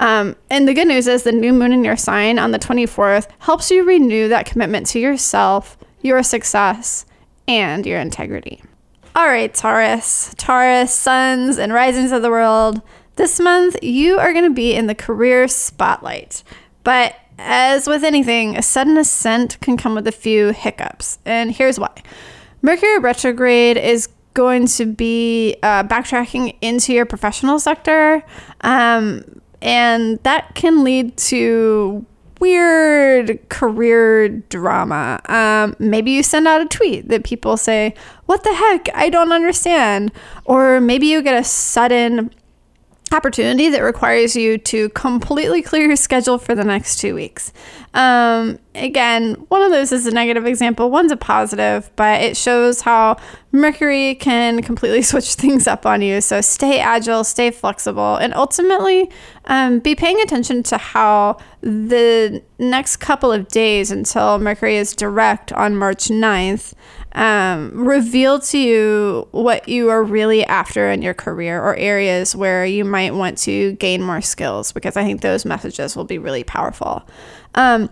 [0.00, 3.28] Um, and the good news is the new moon in your sign on the 24th
[3.40, 7.04] helps you renew that commitment to yourself, your success,
[7.46, 8.62] and your integrity.
[9.14, 12.80] All right, Taurus, Taurus, suns and risings of the world.
[13.16, 16.42] This month, you are going to be in the career spotlight.
[16.84, 21.78] But as with anything, a sudden ascent can come with a few hiccups, and here's
[21.78, 22.02] why.
[22.62, 28.22] Mercury retrograde is going to be uh, backtracking into your professional sector,
[28.60, 32.04] um, and that can lead to
[32.40, 35.20] weird career drama.
[35.26, 37.94] Um, maybe you send out a tweet that people say,
[38.26, 38.88] What the heck?
[38.94, 40.10] I don't understand.
[40.46, 42.30] Or maybe you get a sudden
[43.12, 47.52] opportunity that requires you to completely clear your schedule for the next two weeks.
[47.94, 52.80] Um, again, one of those is a negative example, one's a positive, but it shows
[52.80, 53.16] how
[53.52, 56.20] Mercury can completely switch things up on you.
[56.20, 59.10] So stay agile, stay flexible, and ultimately
[59.46, 65.52] um, be paying attention to how the next couple of days until Mercury is direct
[65.52, 66.74] on March 9th
[67.12, 72.64] um, reveal to you what you are really after in your career or areas where
[72.64, 76.44] you might want to gain more skills because I think those messages will be really
[76.44, 77.02] powerful.
[77.56, 77.90] Um,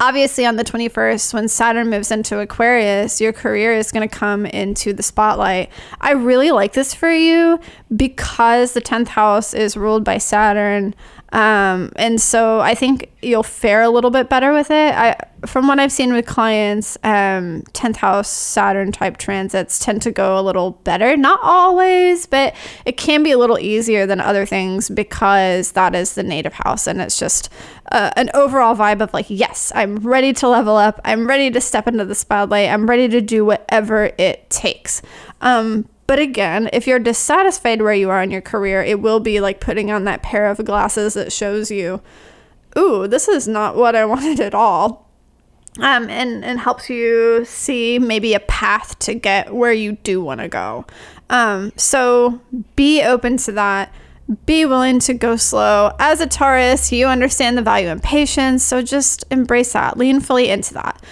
[0.00, 4.46] obviously, on the 21st, when Saturn moves into Aquarius, your career is going to come
[4.46, 5.70] into the spotlight.
[6.00, 7.60] I really like this for you
[7.94, 10.94] because the 10th house is ruled by Saturn.
[11.32, 14.94] Um, and so I think you'll fare a little bit better with it.
[14.94, 20.12] I, from what I've seen with clients, um, 10th house Saturn type transits tend to
[20.12, 21.16] go a little better.
[21.16, 26.14] Not always, but it can be a little easier than other things because that is
[26.14, 26.86] the native house.
[26.86, 27.50] And it's just
[27.90, 31.00] uh, an overall vibe of like, yes, I'm ready to level up.
[31.04, 32.70] I'm ready to step into the spotlight.
[32.70, 35.02] I'm ready to do whatever it takes.
[35.40, 39.40] Um, but again, if you're dissatisfied where you are in your career, it will be
[39.40, 42.00] like putting on that pair of glasses that shows you
[42.76, 45.04] ooh, this is not what I wanted at all.
[45.78, 50.40] Um, and, and helps you see maybe a path to get where you do want
[50.40, 50.86] to go.
[51.28, 52.40] Um, so
[52.76, 53.92] be open to that.
[54.46, 55.94] Be willing to go slow.
[55.98, 58.64] As a Taurus, you understand the value in patience.
[58.64, 61.02] So just embrace that, lean fully into that.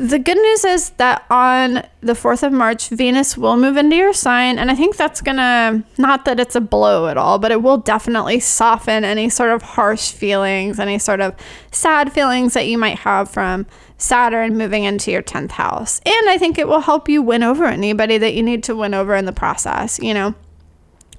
[0.00, 4.14] The good news is that on the 4th of March, Venus will move into your
[4.14, 4.58] sign.
[4.58, 7.62] And I think that's going to, not that it's a blow at all, but it
[7.62, 11.34] will definitely soften any sort of harsh feelings, any sort of
[11.70, 13.66] sad feelings that you might have from
[13.98, 16.00] Saturn moving into your 10th house.
[16.06, 18.94] And I think it will help you win over anybody that you need to win
[18.94, 20.34] over in the process, you know?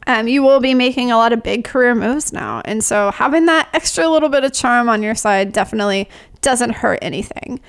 [0.07, 2.63] Um, you will be making a lot of big career moves now.
[2.65, 6.09] And so having that extra little bit of charm on your side definitely
[6.41, 7.59] doesn't hurt anything.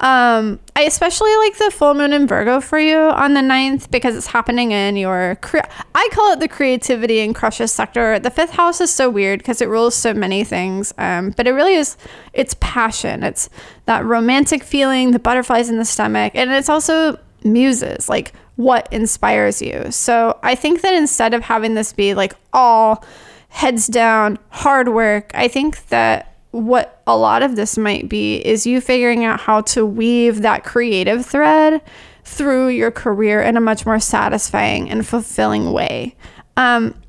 [0.00, 4.16] Um, I especially like the full moon in Virgo for you on the 9th because
[4.16, 5.58] it's happening in your cre-
[5.94, 8.18] I call it the creativity and crushes sector.
[8.18, 10.94] The fifth house is so weird because it rules so many things.
[10.96, 11.96] Um, but it really is
[12.32, 13.22] it's passion.
[13.22, 13.50] It's
[13.86, 19.60] that romantic feeling, the butterflies in the stomach, and it's also muses, like what inspires
[19.60, 19.90] you.
[19.90, 23.04] So I think that instead of having this be like all
[23.48, 28.66] heads down, hard work, I think that what a lot of this might be is
[28.66, 31.80] you figuring out how to weave that creative thread
[32.24, 36.16] through your career in a much more satisfying and fulfilling way.
[36.56, 36.99] Um,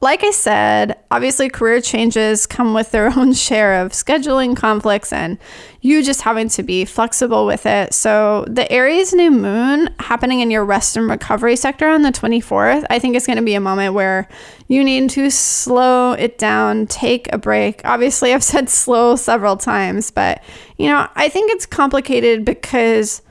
[0.00, 5.38] like I said, obviously career changes come with their own share of scheduling conflicts and
[5.80, 7.94] you just having to be flexible with it.
[7.94, 12.84] So, the Aries new moon happening in your rest and recovery sector on the 24th,
[12.90, 14.28] I think is going to be a moment where
[14.68, 17.80] you need to slow it down, take a break.
[17.84, 20.42] Obviously, I've said slow several times, but
[20.76, 23.22] you know, I think it's complicated because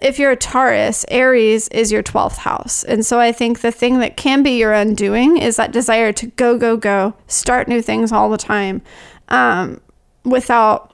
[0.00, 2.84] if you're a Taurus, Aries is your 12th house.
[2.84, 6.26] And so I think the thing that can be your undoing is that desire to
[6.26, 8.82] go, go, go, start new things all the time
[9.28, 9.80] um,
[10.24, 10.92] without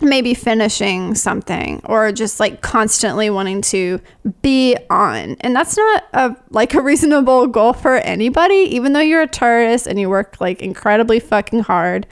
[0.00, 4.00] maybe finishing something or just like constantly wanting to
[4.42, 5.36] be on.
[5.40, 9.86] And that's not a like a reasonable goal for anybody, even though you're a Taurus
[9.86, 12.06] and you work like incredibly fucking hard.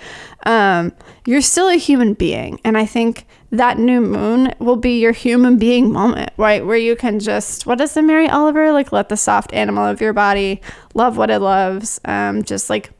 [0.45, 0.93] Um,
[1.27, 2.61] you're still a human being.
[2.65, 6.65] And I think that new moon will be your human being moment, right?
[6.65, 8.93] Where you can just, what does the Mary Oliver like?
[8.93, 10.61] Let the soft animal of your body
[10.95, 12.01] love what it loves.
[12.05, 12.91] Um, just like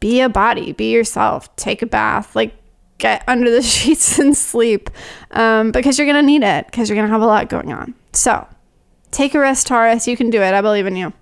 [0.00, 2.54] be a body, be yourself, take a bath, like
[2.98, 4.90] get under the sheets and sleep
[5.30, 7.94] um, because you're gonna need it because you're gonna have a lot going on.
[8.12, 8.46] So
[9.10, 10.06] take a rest, Taurus.
[10.06, 10.54] You can do it.
[10.54, 11.12] I believe in you.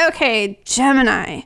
[0.00, 1.42] Okay, Gemini.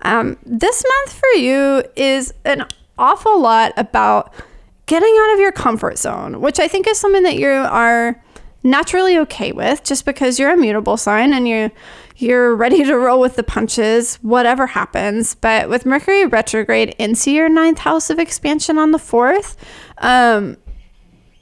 [0.00, 2.66] Um, this month for you is an
[2.98, 4.34] awful lot about
[4.86, 8.22] getting out of your comfort zone, which I think is something that you are
[8.62, 11.70] naturally okay with just because you're a mutable sign and you
[12.16, 17.48] you're ready to roll with the punches whatever happens but with mercury retrograde into your
[17.48, 19.56] ninth house of expansion on the fourth
[19.98, 20.56] um,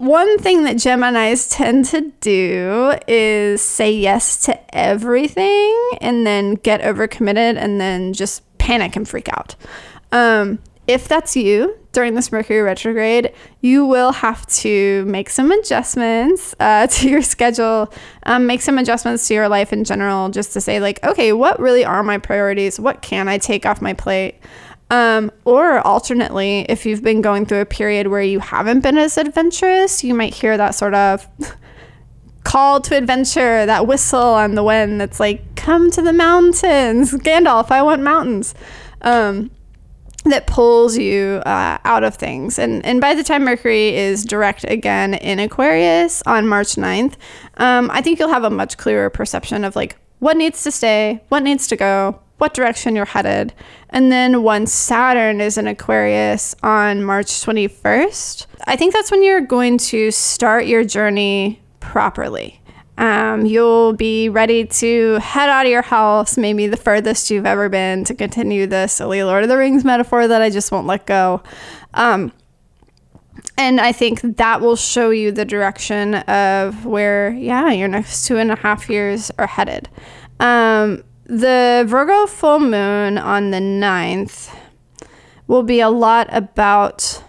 [0.01, 6.81] one thing that Geminis tend to do is say yes to everything and then get
[6.81, 9.57] overcommitted and then just panic and freak out.
[10.11, 10.59] Um,
[10.91, 16.87] if that's you during this Mercury retrograde, you will have to make some adjustments uh,
[16.91, 17.93] to your schedule,
[18.25, 21.61] um, make some adjustments to your life in general, just to say, like, okay, what
[21.61, 22.81] really are my priorities?
[22.81, 24.37] What can I take off my plate?
[24.91, 29.17] Um, or alternately, if you've been going through a period where you haven't been as
[29.17, 31.29] adventurous, you might hear that sort of
[32.45, 37.13] call to adventure, that whistle on the wind that's like, come to the mountains.
[37.13, 38.57] Gandalf, I want mountains.
[39.03, 39.53] Um,
[40.25, 42.59] that pulls you uh, out of things.
[42.59, 47.15] And, and by the time Mercury is direct again in Aquarius on March 9th,
[47.57, 51.23] um, I think you'll have a much clearer perception of like what needs to stay,
[51.29, 53.53] what needs to go, what direction you're headed.
[53.91, 59.41] And then once Saturn is in Aquarius on March 21st, I think that's when you're
[59.41, 62.60] going to start your journey properly.
[63.01, 67.71] Um, you'll be ready to head out of your house, maybe the furthest you've ever
[67.71, 71.07] been, to continue the silly Lord of the Rings metaphor that I just won't let
[71.07, 71.43] go.
[71.95, 72.31] Um,
[73.57, 78.37] and I think that will show you the direction of where, yeah, your next two
[78.37, 79.89] and a half years are headed.
[80.39, 84.55] Um, the Virgo full moon on the 9th
[85.47, 87.25] will be a lot about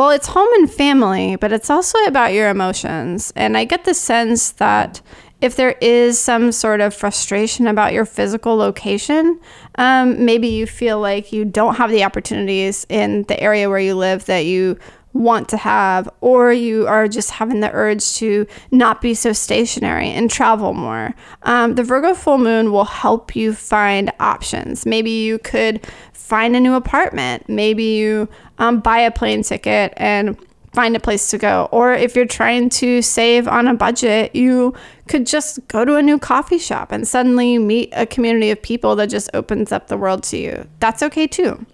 [0.00, 3.34] well, it's home and family, but it's also about your emotions.
[3.36, 5.02] And I get the sense that
[5.42, 9.38] if there is some sort of frustration about your physical location,
[9.74, 13.94] um, maybe you feel like you don't have the opportunities in the area where you
[13.94, 14.78] live that you
[15.12, 20.08] want to have, or you are just having the urge to not be so stationary
[20.08, 21.14] and travel more.
[21.42, 24.86] Um, the Virgo full moon will help you find options.
[24.86, 25.86] Maybe you could
[26.30, 27.48] find a new apartment.
[27.48, 28.28] Maybe you
[28.58, 30.38] um, buy a plane ticket and
[30.72, 31.68] find a place to go.
[31.72, 34.72] Or if you're trying to save on a budget, you
[35.08, 38.94] could just go to a new coffee shop and suddenly meet a community of people
[38.96, 40.68] that just opens up the world to you.
[40.78, 41.66] That's okay too.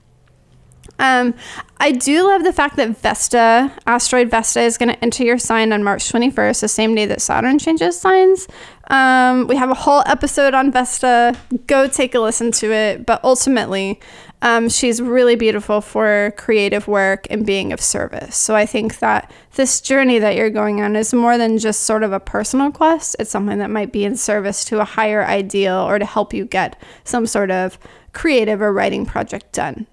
[0.99, 1.35] Um,
[1.79, 5.73] I do love the fact that Vesta, asteroid Vesta, is going to enter your sign
[5.73, 8.49] on March 21st, the same day that Saturn changes signs.
[8.89, 11.37] Um, we have a whole episode on Vesta.
[11.67, 13.05] Go take a listen to it.
[13.05, 14.01] But ultimately,
[14.43, 18.37] um, she's really beautiful for creative work and being of service.
[18.37, 22.03] So I think that this journey that you're going on is more than just sort
[22.03, 23.16] of a personal quest.
[23.18, 26.45] It's something that might be in service to a higher ideal or to help you
[26.45, 27.78] get some sort of
[28.12, 29.87] creative or writing project done.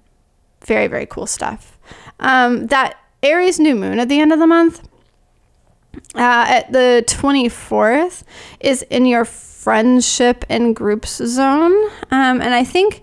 [0.66, 1.80] Very, very cool stuff.
[2.20, 4.82] Um, that Aries new moon at the end of the month,
[6.16, 8.24] uh, at the 24th,
[8.60, 11.74] is in your friendship and groups zone.
[12.12, 13.02] Um, and I think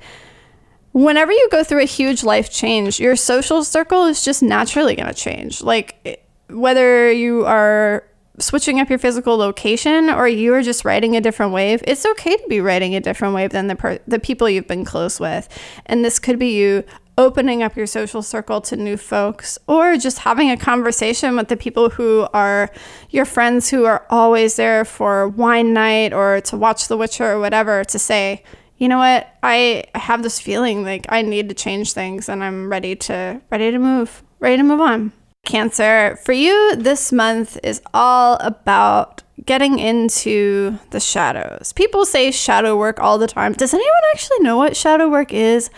[0.93, 5.09] whenever you go through a huge life change, your social circle is just naturally going
[5.09, 5.63] to change.
[5.63, 8.05] Like whether you are
[8.39, 12.37] switching up your physical location or you are just riding a different wave, it's okay
[12.37, 15.49] to be riding a different wave than the per- the people you've been close with.
[15.87, 16.85] And this could be you
[17.19, 21.57] opening up your social circle to new folks or just having a conversation with the
[21.57, 22.71] people who are
[23.11, 27.39] your friends who are always there for wine night or to watch The Witcher or
[27.39, 28.43] whatever to say,
[28.81, 29.29] you know what?
[29.43, 33.71] I, have this feeling like i need to change things and i'm ready to ready
[33.71, 35.13] to move ready to move on.
[35.47, 41.73] Cancer for you this month is all about getting into the shadows.
[41.75, 43.53] People say shadow work all the time.
[43.53, 45.71] Does anyone actually know what shadow work is?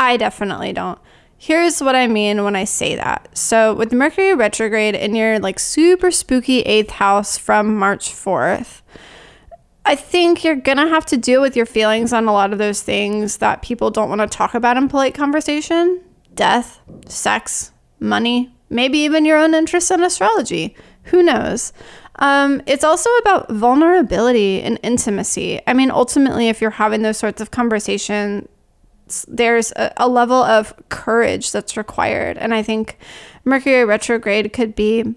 [0.00, 0.98] I definitely don't.
[1.38, 3.28] Here's what i mean when i say that.
[3.36, 8.80] So with mercury retrograde in your like super spooky eighth house from march 4th
[9.88, 12.58] I think you're going to have to deal with your feelings on a lot of
[12.58, 16.02] those things that people don't want to talk about in polite conversation
[16.34, 20.74] death, sex, money, maybe even your own interest in astrology.
[21.04, 21.72] Who knows?
[22.16, 25.60] Um, it's also about vulnerability and intimacy.
[25.66, 28.48] I mean, ultimately, if you're having those sorts of conversations,
[29.28, 32.36] there's a, a level of courage that's required.
[32.38, 32.98] And I think
[33.44, 35.14] Mercury retrograde could be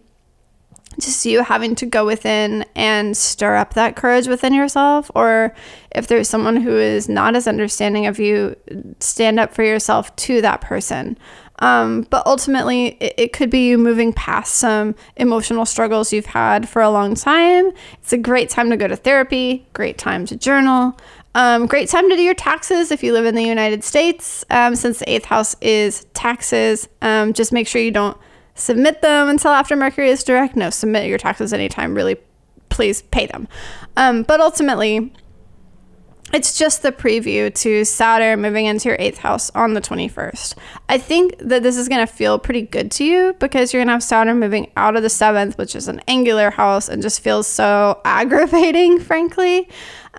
[1.00, 5.10] just you having to go within and stir up that courage within yourself?
[5.16, 5.54] Or
[5.92, 8.56] if there's someone who is not as understanding of you
[9.00, 11.18] stand up for yourself to that person.
[11.60, 16.68] Um, but ultimately it, it could be you moving past some emotional struggles you've had
[16.68, 17.72] for a long time.
[18.02, 20.98] It's a great time to go to therapy great time to journal
[21.36, 24.46] um, great time to do your taxes if you live in the united states.
[24.50, 28.18] Um, since the eighth house is taxes um, just make sure you don't
[28.60, 30.56] submit them until after Mercury is direct.
[30.56, 31.96] No, submit your taxes anytime.
[31.96, 32.18] Really,
[32.70, 33.48] please pay them.
[33.98, 35.12] Um, but ultimately,
[36.32, 40.56] it's just the preview to Saturn moving into your eighth house on the 21st.
[40.88, 43.88] I think that this is going to feel pretty good to you because you're going
[43.88, 47.22] to have Saturn moving out of the seventh, which is an angular house, and just
[47.22, 49.68] feels so aggravating, frankly.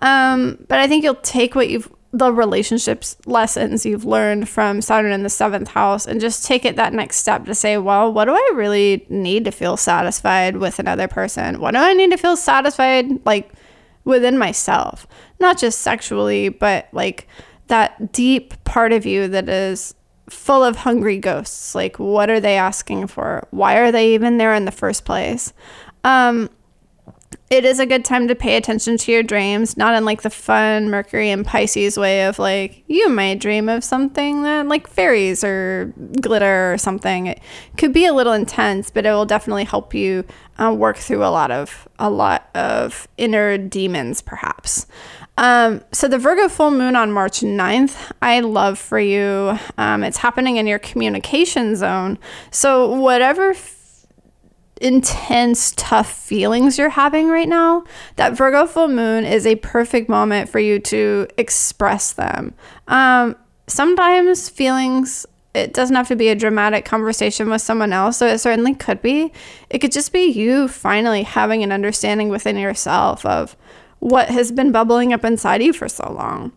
[0.01, 5.13] Um, but I think you'll take what you've the relationships lessons you've learned from Saturn
[5.13, 8.25] in the seventh house and just take it that next step to say, well, what
[8.25, 11.61] do I really need to feel satisfied with another person?
[11.61, 13.53] What do I need to feel satisfied like
[14.03, 15.07] within myself?
[15.39, 17.27] Not just sexually, but like
[17.67, 19.95] that deep part of you that is
[20.29, 21.73] full of hungry ghosts.
[21.73, 23.47] Like, what are they asking for?
[23.51, 25.53] Why are they even there in the first place?
[26.03, 26.49] Um,
[27.51, 30.29] it is a good time to pay attention to your dreams, not in like the
[30.29, 35.43] fun Mercury and Pisces way of like, you might dream of something that like fairies
[35.43, 37.27] or glitter or something.
[37.27, 37.41] It
[37.75, 40.23] could be a little intense, but it will definitely help you
[40.61, 44.87] uh, work through a lot of a lot of inner demons, perhaps.
[45.37, 49.57] Um, so the Virgo full moon on March 9th, I love for you.
[49.77, 52.17] Um, it's happening in your communication zone.
[52.49, 53.53] So whatever
[54.81, 57.83] intense, tough feelings you're having right now,
[58.15, 62.53] that Virgo full moon is a perfect moment for you to express them.
[62.87, 63.35] Um,
[63.67, 68.39] sometimes feelings, it doesn't have to be a dramatic conversation with someone else, so it
[68.39, 69.31] certainly could be.
[69.69, 73.55] It could just be you finally having an understanding within yourself of
[73.99, 76.51] what has been bubbling up inside you for so long.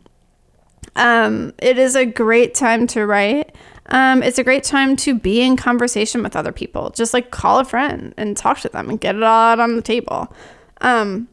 [0.96, 3.54] Um, it is a great time to write
[3.86, 6.90] um, it's a great time to be in conversation with other people.
[6.90, 9.76] Just like call a friend and talk to them and get it all out on
[9.76, 10.32] the table.
[10.80, 11.28] Um,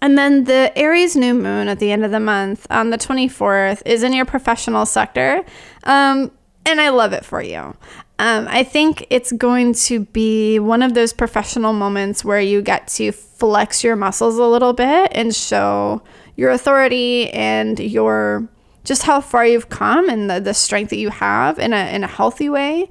[0.00, 3.82] and then the Aries new moon at the end of the month on the 24th
[3.86, 5.44] is in your professional sector.
[5.84, 6.32] Um,
[6.64, 7.76] and I love it for you.
[8.18, 12.88] Um, I think it's going to be one of those professional moments where you get
[12.88, 16.02] to flex your muscles a little bit and show
[16.36, 18.48] your authority and your
[18.84, 22.04] just how far you've come and the, the strength that you have in a, in
[22.04, 22.88] a healthy way.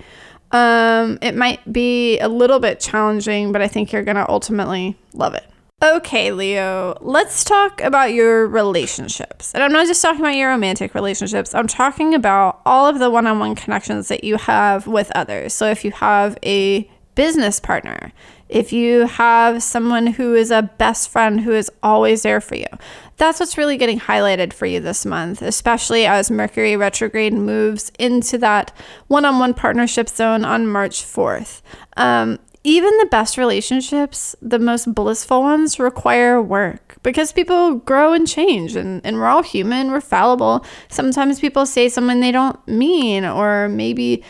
[0.51, 4.97] Um, it might be a little bit challenging, but I think you're going to ultimately
[5.13, 5.45] love it.
[5.83, 9.51] Okay, Leo, let's talk about your relationships.
[9.55, 13.09] And I'm not just talking about your romantic relationships, I'm talking about all of the
[13.09, 15.53] one on one connections that you have with others.
[15.53, 18.11] So if you have a business partner,
[18.51, 22.67] if you have someone who is a best friend who is always there for you,
[23.15, 28.37] that's what's really getting highlighted for you this month, especially as Mercury retrograde moves into
[28.39, 28.75] that
[29.07, 31.61] one on one partnership zone on March 4th.
[31.95, 38.27] Um, even the best relationships, the most blissful ones, require work because people grow and
[38.27, 40.63] change, and, and we're all human, we're fallible.
[40.89, 44.23] Sometimes people say something they don't mean, or maybe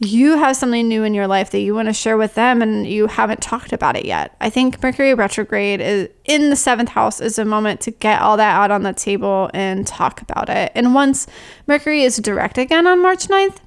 [0.00, 2.86] you have something new in your life that you want to share with them and
[2.86, 4.36] you haven't talked about it yet.
[4.40, 8.36] I think Mercury retrograde is in the seventh house is a moment to get all
[8.36, 10.70] that out on the table and talk about it.
[10.76, 11.26] And once
[11.66, 13.58] Mercury is direct again on March 9th,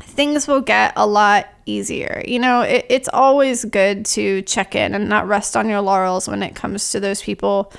[0.00, 2.22] things will get a lot easier.
[2.26, 6.28] You know, it, it's always good to check in and not rest on your laurels
[6.28, 7.72] when it comes to those people.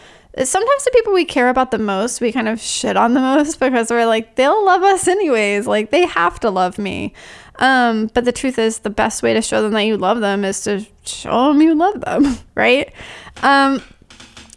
[0.44, 3.60] Sometimes the people we care about the most, we kind of shit on the most
[3.60, 5.68] because we're like, they'll love us anyways.
[5.68, 7.14] Like, they have to love me.
[7.60, 10.44] Um, but the truth is, the best way to show them that you love them
[10.44, 12.92] is to show them you love them, right?
[13.44, 13.82] Um,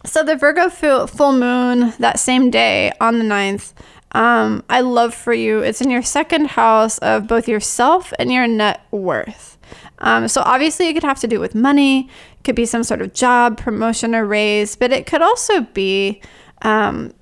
[0.05, 3.73] so the Virgo full, moon that same day on the 9th
[4.15, 5.61] um, I love for you.
[5.61, 9.59] It's in your second house of both yourself and your net worth.
[9.99, 12.01] Um, so obviously, it could have to do with money.
[12.39, 16.21] It could be some sort of job, promotion, or raise, but it could also be
[16.63, 17.15] um,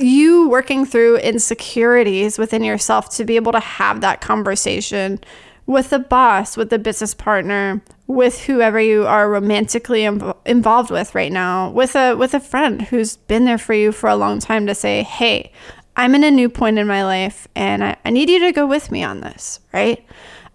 [0.00, 5.20] you working through insecurities within yourself to be able to have that conversation
[5.66, 11.14] with the boss, with the business partner, with whoever you are romantically Im- involved with
[11.14, 14.38] right now, with a with a friend who's been there for you for a long
[14.38, 15.52] time to say, "Hey,
[15.98, 18.66] I'm in a new point in my life and I, I need you to go
[18.66, 20.06] with me on this, right?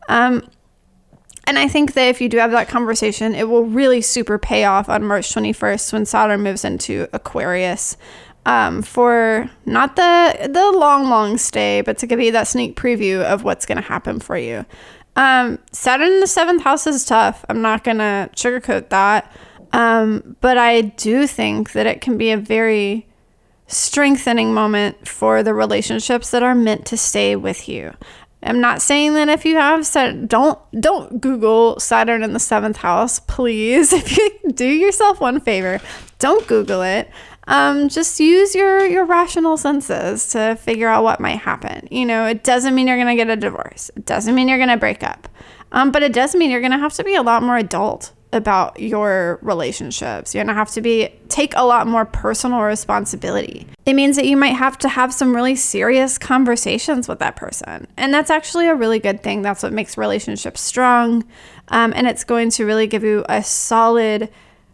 [0.07, 0.47] Um,
[1.45, 4.63] and I think that if you do have that conversation, it will really super pay
[4.63, 7.97] off on March 21st when Saturn moves into Aquarius
[8.45, 13.23] um, for not the the long, long stay, but to give you that sneak preview
[13.23, 14.65] of what's going to happen for you.
[15.15, 17.45] Um, Saturn in the seventh house is tough.
[17.49, 19.31] I'm not going to sugarcoat that.
[19.71, 23.07] Um, but I do think that it can be a very
[23.67, 27.93] strengthening moment for the relationships that are meant to stay with you.
[28.43, 32.77] I'm not saying that if you have said don't don't Google Saturn in the seventh
[32.77, 33.93] house, please.
[34.03, 35.79] If you do yourself one favor,
[36.19, 37.09] don't Google it.
[37.47, 41.87] Um, just use your your rational senses to figure out what might happen.
[41.91, 43.91] You know, it doesn't mean you're gonna get a divorce.
[43.95, 45.27] It doesn't mean you're gonna break up.
[45.71, 48.79] Um, but it does mean you're gonna have to be a lot more adult about
[48.79, 50.33] your relationships.
[50.33, 53.67] You're to have to be take a lot more personal responsibility.
[53.85, 57.87] It means that you might have to have some really serious conversations with that person.
[57.95, 59.43] And that's actually a really good thing.
[59.43, 61.23] That's what makes relationships strong.
[61.69, 64.29] Um, and it's going to really give you a solid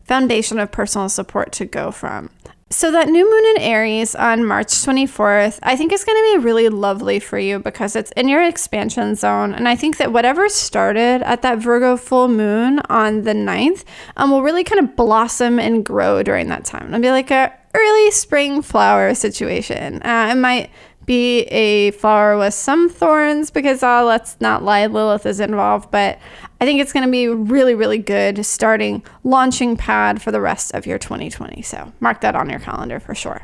[0.05, 2.29] foundation of personal support to go from.
[2.71, 6.45] So, that new moon in Aries on March 24th, I think is going to be
[6.45, 9.55] really lovely for you because it's in your expansion zone.
[9.55, 13.85] And I think that whatever started at that Virgo full moon on the 9th
[14.17, 16.89] um, will really kind of blossom and grow during that time.
[16.89, 20.03] It'll be like a early spring flower situation.
[20.03, 20.69] Uh, it might
[21.09, 25.89] be a flower with some thorns because uh, let's not lie, Lilith is involved.
[25.89, 26.19] But
[26.61, 30.75] I think it's going to be really, really good starting launching pad for the rest
[30.75, 31.63] of your 2020.
[31.63, 33.41] So mark that on your calendar for sure.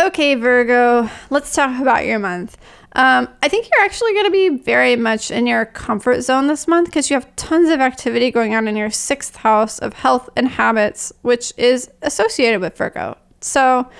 [0.00, 2.56] Okay, Virgo, let's talk about your month.
[2.92, 6.68] Um, I think you're actually going to be very much in your comfort zone this
[6.68, 10.30] month because you have tons of activity going on in your sixth house of health
[10.36, 13.18] and habits, which is associated with Virgo.
[13.40, 13.90] So,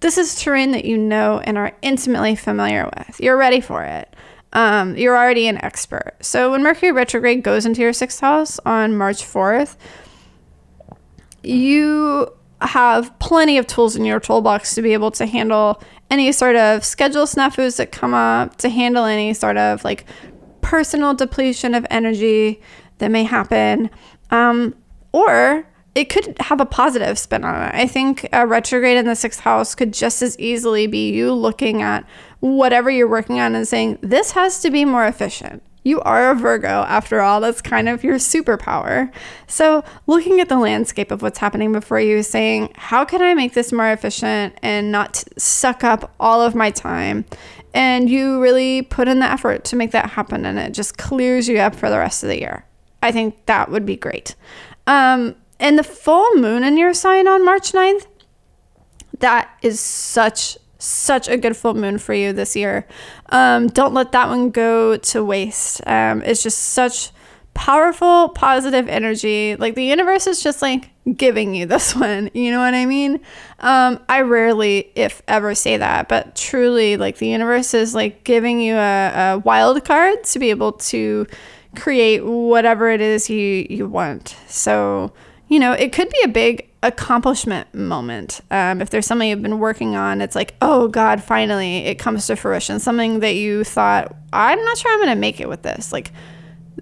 [0.00, 3.20] this is terrain that you know and are intimately familiar with.
[3.20, 4.14] You're ready for it.
[4.52, 6.14] Um, you're already an expert.
[6.20, 9.76] So when Mercury retrograde goes into your sixth house on March 4th,
[11.42, 15.80] you have plenty of tools in your toolbox to be able to handle
[16.10, 20.04] any sort of schedule snafus that come up, to handle any sort of like
[20.60, 22.60] personal depletion of energy
[22.98, 23.88] that may happen.
[24.30, 24.74] Um,
[25.12, 27.74] or it could have a positive spin on it.
[27.74, 31.82] I think a retrograde in the sixth house could just as easily be you looking
[31.82, 32.04] at
[32.40, 35.62] whatever you're working on and saying, this has to be more efficient.
[35.82, 37.40] You are a Virgo, after all.
[37.40, 39.10] That's kind of your superpower.
[39.46, 43.54] So, looking at the landscape of what's happening before you, saying, How can I make
[43.54, 47.24] this more efficient and not suck up all of my time
[47.72, 51.48] and you really put in the effort to make that happen and it just clears
[51.48, 52.64] you up for the rest of the year.
[53.02, 54.34] I think that would be great.
[54.86, 58.06] Um, and the full moon in your sign on March 9th,
[59.20, 62.86] that is such such a good full moon for you this year.
[63.28, 65.86] Um, don't let that one go to waste.
[65.86, 67.10] Um, it's just such
[67.52, 69.56] powerful, positive energy.
[69.56, 72.30] Like the universe is just like giving you this one.
[72.32, 73.20] You know what I mean?
[73.58, 78.60] Um, I rarely, if ever, say that, but truly, like the universe is like giving
[78.60, 81.26] you a, a wild card to be able to
[81.76, 84.34] create whatever it is you you want.
[84.48, 85.12] So
[85.50, 88.40] you know, it could be a big accomplishment moment.
[88.52, 92.28] Um, if there's something you've been working on, it's like, oh God, finally it comes
[92.28, 92.78] to fruition.
[92.78, 95.92] Something that you thought, I'm not sure I'm going to make it with this.
[95.92, 96.12] Like,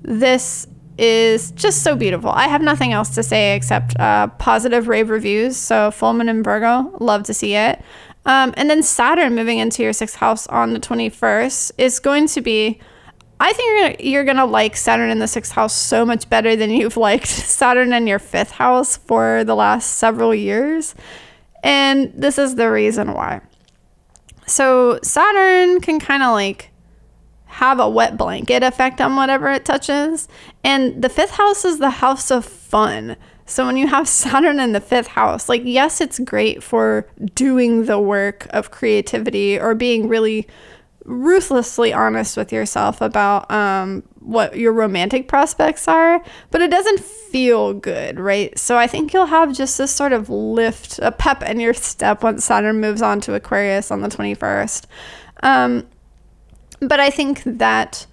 [0.03, 0.67] this
[0.99, 2.29] is just so beautiful.
[2.29, 5.57] I have nothing else to say except uh, positive rave reviews.
[5.57, 7.81] So, full moon and Virgo, love to see it.
[8.27, 12.43] Um, and then Saturn moving into your sixth house on the 21st is going to
[12.43, 12.81] be
[13.41, 16.57] I think you're gonna, you're gonna like Saturn in the sixth house so much better
[16.57, 20.95] than you've liked Saturn in your fifth house for the last several years.
[21.63, 23.41] And this is the reason why.
[24.47, 26.71] So Saturn can kind of like
[27.47, 30.29] have a wet blanket effect on whatever it touches.
[30.63, 33.17] And the fifth house is the house of fun.
[33.47, 37.87] So when you have Saturn in the fifth house, like, yes, it's great for doing
[37.87, 40.47] the work of creativity or being really
[41.09, 47.73] ruthlessly honest with yourself about um, what your romantic prospects are, but it doesn't feel
[47.73, 48.57] good, right?
[48.59, 52.23] So I think you'll have just this sort of lift, a pep in your step
[52.23, 54.85] once Saturn moves on to Aquarius on the 21st.
[55.43, 55.87] Um,
[56.81, 58.07] but I think that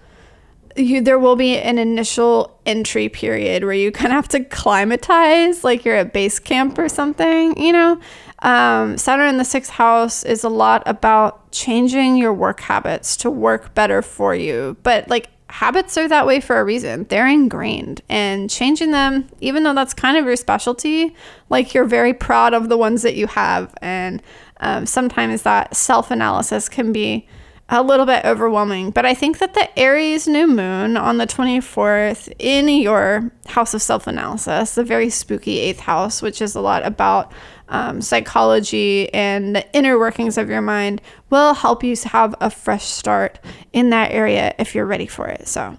[0.78, 5.64] you there will be an initial entry period where you kind of have to climatize
[5.64, 8.00] like you're at base camp or something, you know?
[8.46, 13.32] Um, Saturn in the sixth house is a lot about changing your work habits to
[13.32, 14.78] work better for you.
[14.84, 17.06] But like habits are that way for a reason.
[17.10, 21.16] They're ingrained and changing them, even though that's kind of your specialty,
[21.50, 23.74] like you're very proud of the ones that you have.
[23.82, 24.22] And
[24.60, 27.28] um, sometimes that self analysis can be
[27.70, 28.92] a little bit overwhelming.
[28.92, 33.82] But I think that the Aries new moon on the 24th in your house of
[33.82, 37.32] self analysis, the very spooky eighth house, which is a lot about
[37.70, 42.86] um, psychology and the inner workings of your mind, will help you have a fresh
[42.86, 43.40] start
[43.74, 45.48] in that area if you're ready for it.
[45.48, 45.78] So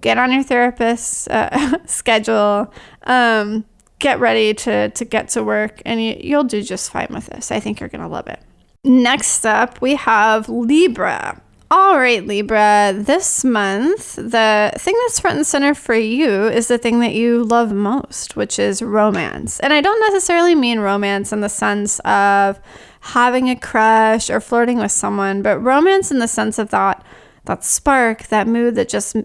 [0.00, 2.72] get on your therapist's uh, schedule.
[3.04, 3.64] Um,
[3.98, 7.50] get ready to, to get to work and you, you'll do just fine with this.
[7.50, 8.40] I think you're going to love it.
[8.84, 11.40] Next up, we have Libra.
[11.76, 16.78] All right, Libra, this month, the thing that's front and center for you is the
[16.78, 19.58] thing that you love most, which is romance.
[19.58, 22.60] And I don't necessarily mean romance in the sense of
[23.00, 27.04] having a crush or flirting with someone, but romance in the sense of that
[27.46, 29.16] that spark, that mood that just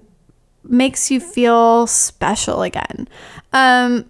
[0.63, 3.07] makes you feel special again.
[3.53, 4.09] Um,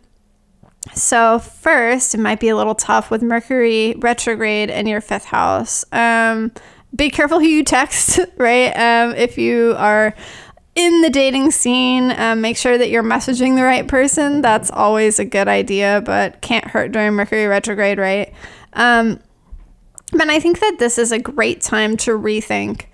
[0.93, 5.83] so, first, it might be a little tough with Mercury retrograde in your fifth house.
[5.91, 6.53] Um,
[6.95, 8.71] be careful who you text, right?
[8.71, 10.15] Um, if you are
[10.75, 14.41] in the dating scene, um, make sure that you're messaging the right person.
[14.41, 18.33] That's always a good idea, but can't hurt during Mercury retrograde, right?
[18.73, 19.19] Um,
[20.11, 22.85] but I think that this is a great time to rethink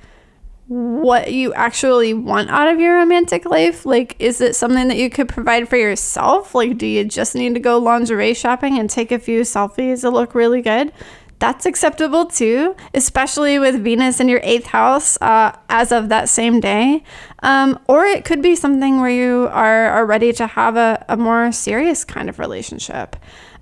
[0.67, 3.85] what you actually want out of your romantic life.
[3.85, 6.55] Like, is it something that you could provide for yourself?
[6.55, 10.09] Like, do you just need to go lingerie shopping and take a few selfies to
[10.09, 10.91] look really good?
[11.39, 16.59] That's acceptable too, especially with Venus in your eighth house uh, as of that same
[16.59, 17.03] day.
[17.43, 21.17] Um, or it could be something where you are, are ready to have a, a
[21.17, 23.17] more serious kind of relationship.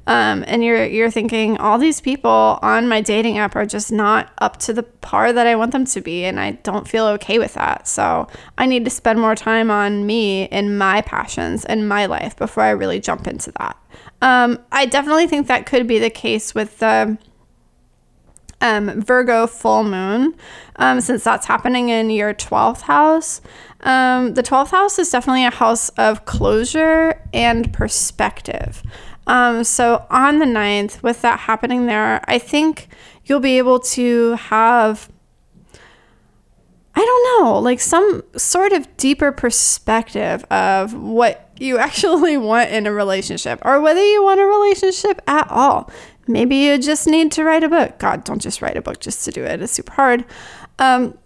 [0.05, 4.31] Um, and you're you're thinking all these people on my dating app are just not
[4.39, 7.39] up to the par that I want them to be, and I don't feel okay
[7.39, 7.87] with that.
[7.87, 12.35] So I need to spend more time on me and my passions and my life
[12.35, 13.77] before I really jump into that.
[14.21, 17.17] Um, I definitely think that could be the case with the
[18.63, 20.33] um, Virgo full moon,
[20.77, 23.41] um, since that's happening in your 12th house.
[23.81, 28.81] Um, the 12th house is definitely a house of closure and perspective.
[29.27, 32.87] Um, so on the 9th, with that happening there, I think
[33.25, 35.09] you'll be able to have,
[36.95, 42.87] I don't know, like some sort of deeper perspective of what you actually want in
[42.87, 45.91] a relationship or whether you want a relationship at all.
[46.27, 47.97] Maybe you just need to write a book.
[47.99, 50.25] God, don't just write a book just to do it, it's super hard.
[50.79, 51.17] Um,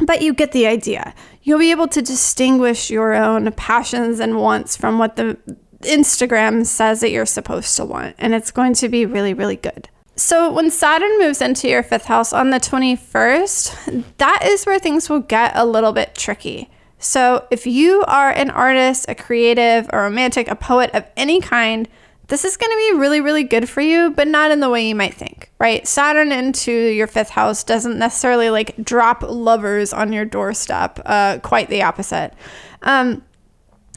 [0.00, 1.14] but you get the idea.
[1.42, 5.36] You'll be able to distinguish your own passions and wants from what the
[5.82, 9.88] Instagram says that you're supposed to want, and it's going to be really, really good.
[10.14, 15.08] So, when Saturn moves into your fifth house on the 21st, that is where things
[15.08, 16.70] will get a little bit tricky.
[16.98, 21.88] So, if you are an artist, a creative, a romantic, a poet of any kind,
[22.32, 24.88] this is going to be really, really good for you, but not in the way
[24.88, 25.86] you might think, right?
[25.86, 31.68] Saturn into your fifth house doesn't necessarily like drop lovers on your doorstep, uh, quite
[31.68, 32.32] the opposite.
[32.80, 33.22] Um,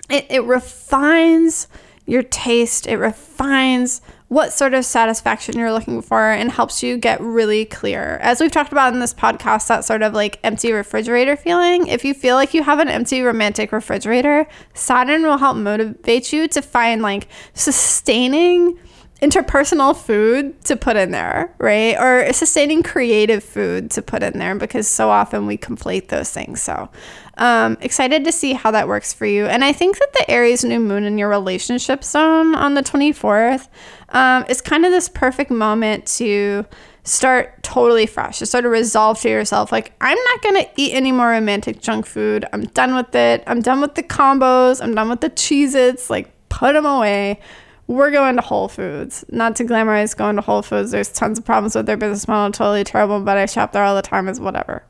[0.09, 1.69] it, it refines
[2.05, 7.21] your taste, it refines what sort of satisfaction you're looking for and helps you get
[7.21, 8.17] really clear.
[8.21, 11.87] As we've talked about in this podcast, that sort of like empty refrigerator feeling.
[11.87, 16.47] If you feel like you have an empty romantic refrigerator, Saturn will help motivate you
[16.49, 18.79] to find like sustaining
[19.21, 21.95] interpersonal food to put in there, right?
[21.97, 26.61] Or sustaining creative food to put in there because so often we conflate those things.
[26.61, 26.89] So,
[27.37, 29.45] um, excited to see how that works for you.
[29.45, 33.67] And I think that the Aries new moon in your relationship zone on the 24th
[34.09, 36.65] um, is kind of this perfect moment to
[37.03, 40.93] start totally fresh, to sort of resolve to yourself, like, I'm not going to eat
[40.93, 42.45] any more romantic junk food.
[42.51, 43.43] I'm done with it.
[43.45, 44.81] I'm done with the combos.
[44.81, 46.09] I'm done with the Cheez Its.
[46.09, 47.39] Like, put them away
[47.87, 49.25] we're going to Whole Foods.
[49.29, 50.91] Not to glamorize going to Whole Foods.
[50.91, 53.95] There's tons of problems with their business model, totally terrible, but I shop there all
[53.95, 54.83] the time is whatever.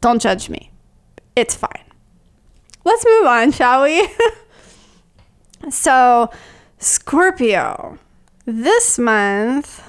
[0.00, 0.70] Don't judge me.
[1.34, 1.84] It's fine.
[2.84, 4.08] Let's move on, shall we?
[5.70, 6.30] so,
[6.78, 7.98] Scorpio.
[8.44, 9.82] This month,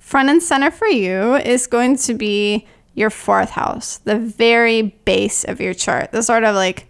[0.00, 5.44] front and center for you is going to be your fourth house, the very base
[5.44, 6.12] of your chart.
[6.12, 6.86] The sort of like,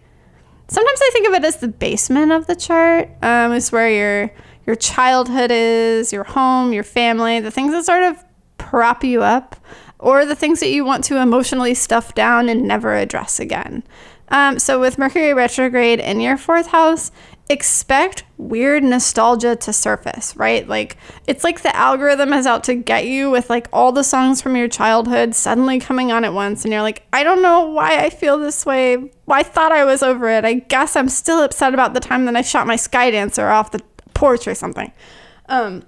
[0.67, 3.09] sometimes I think of it as the basement of the chart.
[3.21, 4.31] Um, it's where your
[4.65, 8.23] your childhood is, your home, your family, the things that sort of
[8.57, 9.57] prop you up,
[9.99, 13.83] or the things that you want to emotionally stuff down and never address again.
[14.33, 17.11] Um, so, with Mercury retrograde in your fourth house,
[17.49, 20.67] expect weird nostalgia to surface, right?
[20.67, 24.41] Like, it's like the algorithm is out to get you with like all the songs
[24.41, 26.63] from your childhood suddenly coming on at once.
[26.63, 29.11] And you're like, I don't know why I feel this way.
[29.27, 30.45] I thought I was over it.
[30.45, 33.69] I guess I'm still upset about the time that I shot my sky dancer off
[33.69, 33.81] the
[34.15, 34.91] porch or something.
[35.47, 35.83] Um,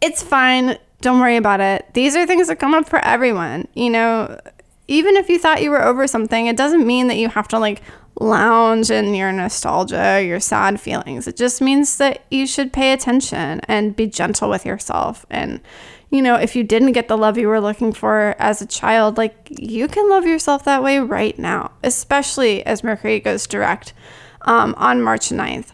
[0.00, 0.78] it's fine.
[1.00, 1.94] Don't worry about it.
[1.94, 3.68] These are things that come up for everyone.
[3.74, 4.40] You know,
[4.88, 7.58] even if you thought you were over something, it doesn't mean that you have to
[7.58, 7.82] like
[8.18, 11.28] lounge in your nostalgia, your sad feelings.
[11.28, 15.26] It just means that you should pay attention and be gentle with yourself.
[15.30, 15.60] And,
[16.10, 19.18] you know, if you didn't get the love you were looking for as a child,
[19.18, 23.92] like you can love yourself that way right now, especially as Mercury goes direct
[24.42, 25.72] um, on March 9th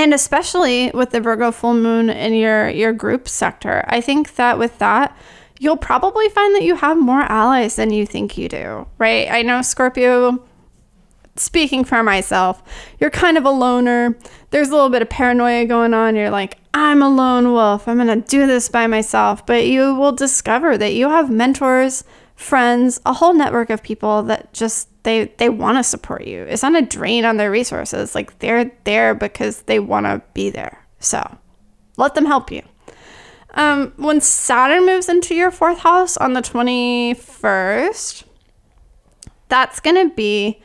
[0.00, 3.84] and especially with the Virgo full moon in your your group sector.
[3.86, 5.14] I think that with that,
[5.60, 9.30] you'll probably find that you have more allies than you think you do, right?
[9.30, 10.42] I know Scorpio
[11.36, 12.62] speaking for myself,
[12.98, 14.16] you're kind of a loner.
[14.50, 16.16] There's a little bit of paranoia going on.
[16.16, 17.86] You're like, I'm a lone wolf.
[17.86, 19.44] I'm going to do this by myself.
[19.44, 22.04] But you will discover that you have mentors,
[22.36, 26.42] friends, a whole network of people that just they they want to support you.
[26.42, 28.14] It's not a drain on their resources.
[28.14, 30.86] Like they're there because they want to be there.
[31.00, 31.38] So
[31.98, 32.62] let them help you.
[33.54, 38.24] Um, when Saturn moves into your fourth house on the 21st,
[39.48, 40.62] that's going to be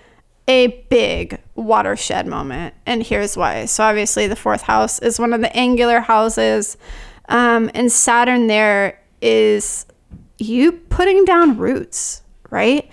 [0.48, 2.76] a big watershed moment.
[2.86, 3.66] And here's why.
[3.66, 6.78] So, obviously, the fourth house is one of the angular houses.
[7.28, 9.86] Um, and Saturn there is
[10.38, 12.90] you putting down roots, right?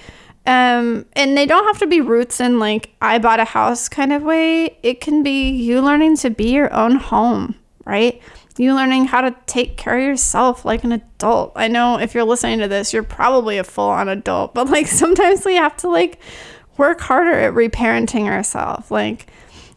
[0.46, 4.12] Um, and they don't have to be roots in like I bought a house kind
[4.12, 4.76] of way.
[4.82, 8.20] It can be you learning to be your own home, right?
[8.62, 11.50] You learning how to take care of yourself like an adult.
[11.56, 14.86] I know if you're listening to this, you're probably a full on adult, but like
[15.02, 16.20] sometimes we have to like
[16.76, 18.88] work harder at reparenting ourselves.
[18.88, 19.26] Like,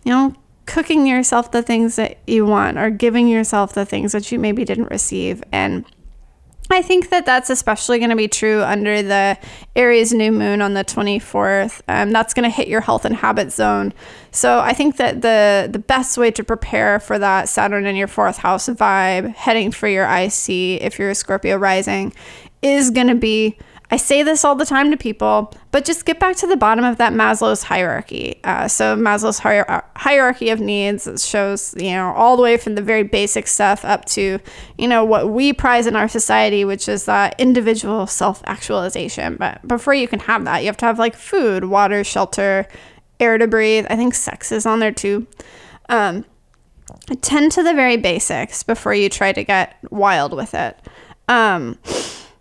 [0.04, 0.36] you know,
[0.68, 4.64] cooking yourself the things that you want or giving yourself the things that you maybe
[4.64, 5.42] didn't receive.
[5.52, 5.84] And
[6.72, 9.38] I think that that's especially going to be true under the
[9.76, 11.82] Aries new moon on the 24th.
[11.88, 13.94] Um, that's going to hit your health and habit zone.
[14.32, 18.08] So I think that the the best way to prepare for that Saturn in your
[18.08, 20.50] fourth house vibe, heading for your IC
[20.82, 22.14] if you're a Scorpio rising,
[22.62, 23.58] is going to be
[23.96, 26.84] I say this all the time to people, but just get back to the bottom
[26.84, 28.42] of that Maslow's hierarchy.
[28.44, 32.82] Uh, so Maslow's hier- hierarchy of needs shows, you know, all the way from the
[32.82, 34.40] very basic stuff up to,
[34.78, 39.38] you know, what we prize in our society, which is that individual self-actualization.
[39.38, 42.68] But before you can have that, you have to have like food, water, shelter,
[43.22, 43.86] air to breathe.
[43.90, 45.26] I think sex is on there too.
[45.88, 46.26] Um,
[47.22, 50.78] tend to the very basics before you try to get wild with it.
[51.30, 51.80] Um,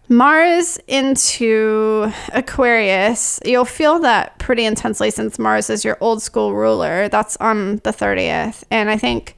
[0.08, 7.08] Mars into Aquarius, you'll feel that pretty intensely since Mars is your old school ruler.
[7.08, 8.64] That's on the 30th.
[8.70, 9.34] And I think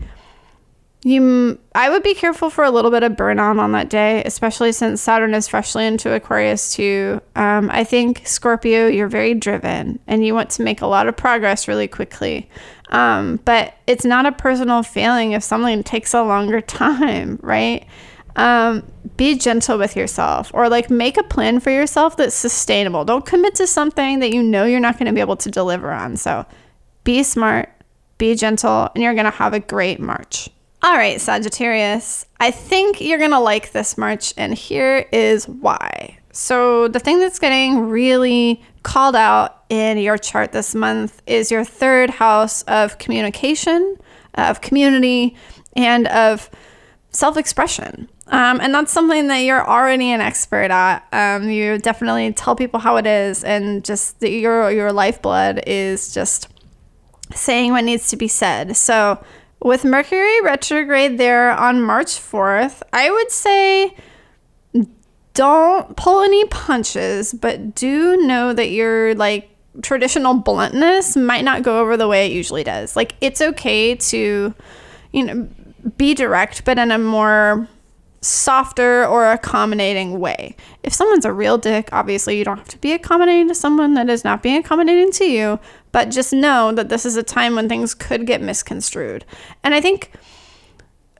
[1.07, 4.73] you I would be careful for a little bit of burnout on that day, especially
[4.73, 7.21] since Saturn is freshly into Aquarius too.
[7.37, 11.17] Um, I think Scorpio, you're very driven and you want to make a lot of
[11.17, 12.51] progress really quickly.
[12.89, 17.87] Um, but it's not a personal failing if something takes a longer time, right?
[18.37, 18.85] Um,
[19.17, 23.05] be gentle with yourself or like make a plan for yourself that's sustainable.
[23.05, 25.91] Don't commit to something that you know you're not going to be able to deliver
[25.91, 26.17] on.
[26.19, 26.45] So
[27.03, 27.71] be smart,
[28.19, 30.51] be gentle, and you're going to have a great March.
[30.83, 36.19] All right, Sagittarius, I think you're going to like this March, and here is why.
[36.33, 41.65] So, the thing that's getting really called out in your chart this month is your
[41.65, 43.97] third house of communication,
[44.35, 45.35] of community,
[45.75, 46.51] and of
[47.11, 48.09] self expression.
[48.29, 51.07] Um, and that's something that you're already an expert at.
[51.13, 56.13] Um, you definitely tell people how it is, and just the, your your lifeblood is
[56.13, 56.49] just
[57.33, 58.77] saying what needs to be said.
[58.77, 59.23] So,
[59.63, 63.95] with Mercury retrograde there on March 4th, I would say
[65.35, 69.51] don't pull any punches, but do know that your like
[69.83, 72.97] traditional bluntness might not go over the way it usually does.
[72.97, 74.55] Like it's okay to
[75.13, 75.49] you know
[75.97, 77.69] be direct but in a more
[78.21, 80.57] softer or accommodating way.
[80.83, 84.09] If someone's a real dick, obviously you don't have to be accommodating to someone that
[84.09, 85.61] is not being accommodating to you,
[85.93, 89.25] but just know that this is a time when things could get misconstrued.
[89.63, 90.11] And I think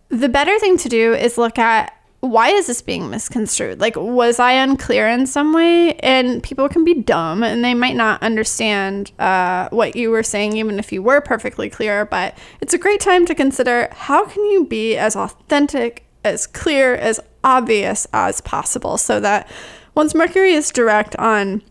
[0.09, 3.81] the better thing to do is look at why is this being misconstrued?
[3.81, 5.95] Like, was I unclear in some way?
[5.97, 10.57] And people can be dumb and they might not understand uh, what you were saying,
[10.57, 12.05] even if you were perfectly clear.
[12.05, 16.95] But it's a great time to consider how can you be as authentic as clear,
[16.95, 19.49] as obvious as possible so that
[19.95, 21.63] once Mercury is direct on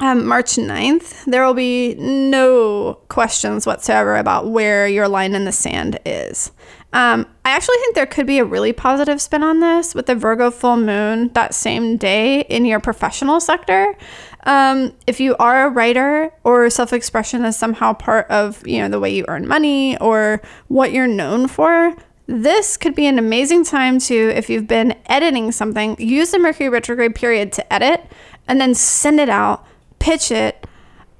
[0.00, 5.52] um, March 9th, there will be no questions whatsoever about where your line in the
[5.52, 6.52] sand is.
[6.92, 10.14] Um, I actually think there could be a really positive spin on this with the
[10.14, 13.96] Virgo full moon that same day in your professional sector.
[14.44, 18.88] Um, if you are a writer or self expression is somehow part of you know
[18.88, 21.94] the way you earn money or what you're known for,
[22.30, 26.68] this could be an amazing time to, if you've been editing something, use the Mercury
[26.68, 28.04] retrograde period to edit
[28.46, 29.66] and then send it out,
[29.98, 30.64] pitch it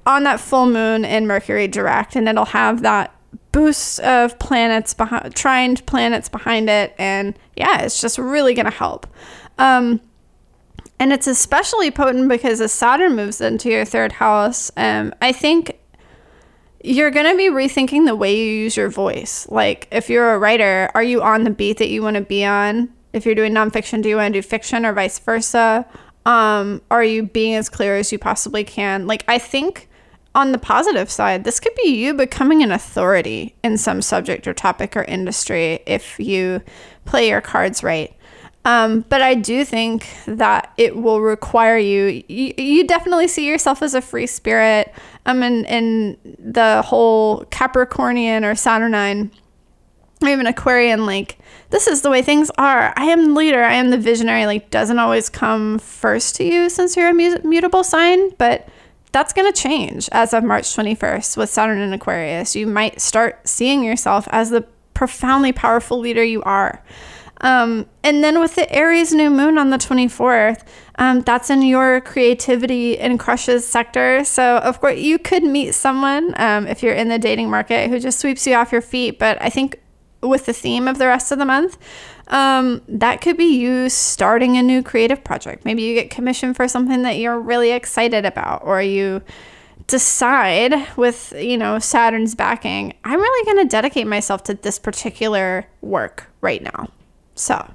[0.05, 3.13] on that full moon in Mercury direct, and it'll have that
[3.51, 6.95] boost of planets behind, trined planets behind it.
[6.97, 9.05] And yeah, it's just really going to help.
[9.57, 9.99] Um,
[10.97, 15.77] and it's especially potent because as Saturn moves into your third house, um, I think
[16.83, 19.47] you're going to be rethinking the way you use your voice.
[19.49, 22.45] Like, if you're a writer, are you on the beat that you want to be
[22.45, 22.89] on?
[23.13, 25.85] If you're doing nonfiction, do you want to do fiction or vice versa?
[26.25, 29.07] Um, are you being as clear as you possibly can?
[29.07, 29.89] Like, I think
[30.33, 34.53] on the positive side, this could be you becoming an authority in some subject or
[34.53, 36.61] topic or industry if you
[37.05, 38.15] play your cards right.
[38.63, 43.81] Um, but I do think that it will require you, you, you definitely see yourself
[43.81, 44.93] as a free spirit.
[45.25, 49.31] Um, and, and the whole Capricornian or Saturnine,
[50.21, 51.39] or even Aquarian, like,
[51.71, 52.93] this is the way things are.
[52.95, 56.69] I am the leader, I am the visionary, like, doesn't always come first to you
[56.69, 58.67] since you're a mutable sign, but
[59.11, 62.55] that's going to change as of March 21st with Saturn in Aquarius.
[62.55, 64.61] You might start seeing yourself as the
[64.93, 66.83] profoundly powerful leader you are.
[67.41, 70.63] Um, and then with the Aries new moon on the 24th,
[70.95, 74.23] um, that's in your creativity and crushes sector.
[74.23, 77.99] So, of course, you could meet someone um, if you're in the dating market who
[77.99, 79.17] just sweeps you off your feet.
[79.17, 79.81] But I think
[80.21, 81.77] with the theme of the rest of the month,
[82.27, 85.65] um, that could be you starting a new creative project.
[85.65, 89.21] Maybe you get commissioned for something that you're really excited about, or you
[89.87, 95.65] decide with you know Saturn's backing, I'm really going to dedicate myself to this particular
[95.81, 96.87] work right now.
[97.35, 97.73] So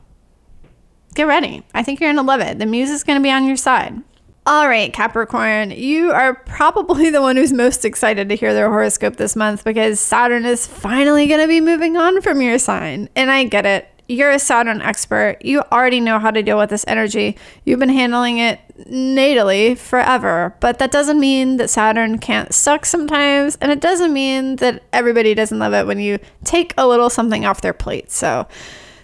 [1.15, 1.65] get ready.
[1.75, 2.59] I think you're going to love it.
[2.59, 4.03] The muse is going to be on your side.
[4.49, 9.17] All right, Capricorn, you are probably the one who's most excited to hear their horoscope
[9.17, 13.09] this month because Saturn is finally going to be moving on from your sign.
[13.17, 13.89] And I get it.
[14.09, 15.39] You're a Saturn expert.
[15.41, 17.37] You already know how to deal with this energy.
[17.65, 20.55] You've been handling it natally forever.
[20.61, 23.57] But that doesn't mean that Saturn can't suck sometimes.
[23.61, 27.45] And it doesn't mean that everybody doesn't love it when you take a little something
[27.45, 28.13] off their plate.
[28.13, 28.47] So,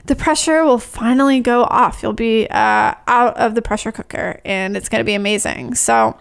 [0.04, 2.02] the pressure will finally go off.
[2.02, 5.74] You'll be uh, out of the pressure cooker and it's going to be amazing.
[5.74, 6.16] So,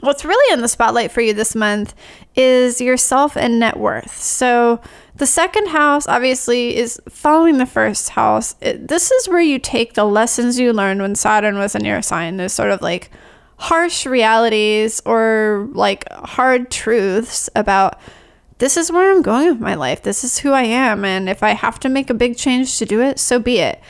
[0.00, 1.94] what's really in the spotlight for you this month
[2.34, 4.16] is yourself and net worth.
[4.16, 4.80] So,
[5.16, 8.54] the second house obviously is following the first house.
[8.60, 12.02] It, this is where you take the lessons you learned when Saturn was in your
[12.02, 12.36] sign.
[12.36, 13.10] those sort of like
[13.56, 18.00] harsh realities or like hard truths about
[18.60, 20.02] this is where I'm going with my life.
[20.02, 21.04] This is who I am.
[21.04, 23.80] And if I have to make a big change to do it, so be it.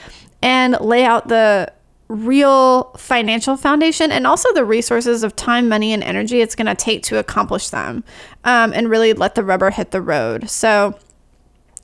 [0.43, 1.73] And lay out the
[2.09, 6.75] real financial foundation and also the resources of time, money, and energy it's going to
[6.75, 8.03] take to accomplish them
[8.45, 10.49] um, and really let the rubber hit the road.
[10.49, 10.99] So,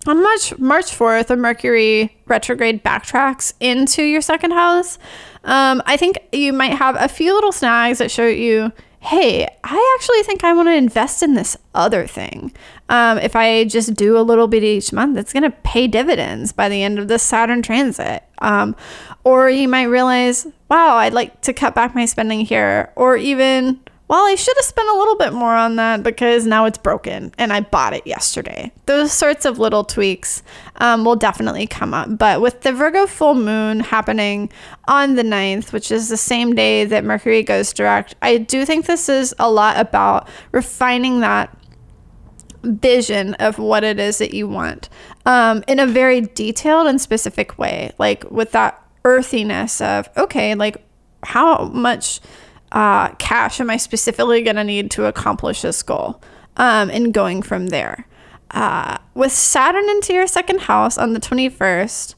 [0.07, 4.99] on March March 4th, a Mercury retrograde backtracks into your second house.
[5.43, 8.73] Um, I think you might have a few little snags that show you,
[9.07, 12.53] hey, I actually think I want to invest in this other thing.
[12.89, 16.53] Um, if I just do a little bit each month, it's going to pay dividends
[16.53, 18.25] by the end of this Saturn transit.
[18.39, 18.75] Um,
[19.23, 22.93] or you might realize, wow, I'd like to cut back my spending here.
[22.97, 26.65] Or even, well, I should have spent a little bit more on that because now
[26.65, 28.71] it's broken and I bought it yesterday.
[28.87, 30.45] Those sorts of little tweaks
[30.77, 32.17] um, will definitely come up.
[32.17, 34.51] But with the Virgo full moon happening
[34.87, 38.87] on the 9th, which is the same day that Mercury goes direct, I do think
[38.87, 41.57] this is a lot about refining that
[42.63, 44.89] vision of what it is that you want
[45.25, 50.77] um, in a very detailed and specific way, like with that earthiness of, okay, like
[51.25, 52.21] how much
[52.73, 56.21] uh, cash am I specifically going to need to accomplish this goal?
[56.57, 58.07] Um, and going from there.
[58.51, 62.15] Uh, with Saturn into your second house on the 21st,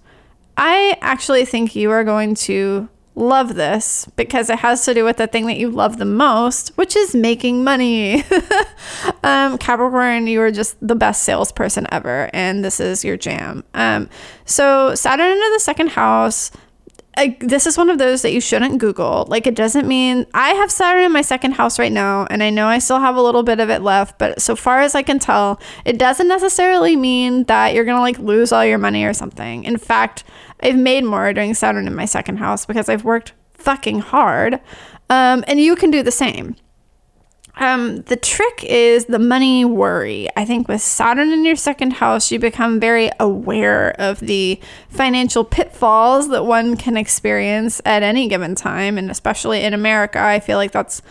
[0.56, 2.88] I actually think you are going to
[3.18, 6.68] love this because it has to do with the thing that you love the most,
[6.76, 8.24] which is making money.
[9.22, 13.64] um, Capricorn, you are just the best salesperson ever, and this is your jam.
[13.74, 14.08] Um,
[14.44, 16.50] so, Saturn into the second house
[17.18, 19.26] I, this is one of those that you shouldn't Google.
[19.28, 22.50] Like, it doesn't mean I have Saturn in my second house right now, and I
[22.50, 25.02] know I still have a little bit of it left, but so far as I
[25.02, 29.12] can tell, it doesn't necessarily mean that you're gonna like lose all your money or
[29.12, 29.64] something.
[29.64, 30.24] In fact,
[30.60, 34.60] I've made more during Saturn in my second house because I've worked fucking hard.
[35.10, 36.56] Um, and you can do the same.
[37.58, 40.28] Um, the trick is the money worry.
[40.36, 45.44] I think with Saturn in your second house, you become very aware of the financial
[45.44, 48.96] pitfalls that one can experience at any given time.
[48.96, 51.02] And especially in America, I feel like that's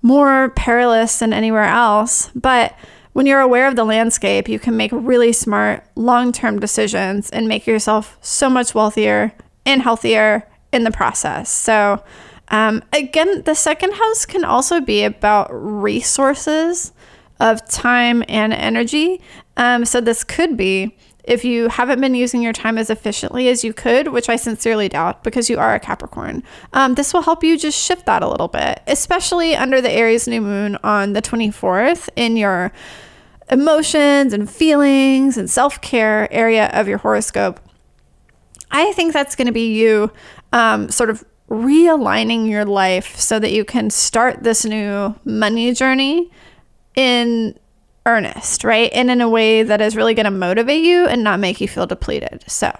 [0.00, 2.30] more perilous than anywhere else.
[2.32, 2.76] But
[3.12, 7.48] when you're aware of the landscape, you can make really smart long term decisions and
[7.48, 9.32] make yourself so much wealthier
[9.66, 11.50] and healthier in the process.
[11.50, 12.04] So,
[12.50, 16.92] um, again, the second house can also be about resources
[17.40, 19.20] of time and energy.
[19.56, 20.96] Um, so, this could be
[21.28, 24.88] if you haven't been using your time as efficiently as you could, which I sincerely
[24.88, 26.42] doubt because you are a Capricorn,
[26.72, 30.26] um, this will help you just shift that a little bit, especially under the Aries
[30.26, 32.72] new moon on the 24th in your
[33.50, 37.60] emotions and feelings and self care area of your horoscope.
[38.70, 40.10] I think that's going to be you
[40.54, 46.30] um, sort of realigning your life so that you can start this new money journey
[46.94, 47.58] in
[48.06, 48.90] earnest, right?
[48.92, 51.68] And in a way that is really going to motivate you and not make you
[51.68, 52.44] feel depleted.
[52.46, 52.76] So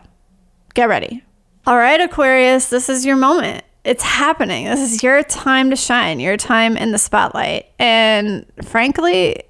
[0.74, 1.22] get ready.
[1.66, 3.64] All right, Aquarius, this is your moment.
[3.84, 4.64] It's happening.
[4.66, 7.66] This is your time to shine, your time in the spotlight.
[7.78, 9.42] And frankly,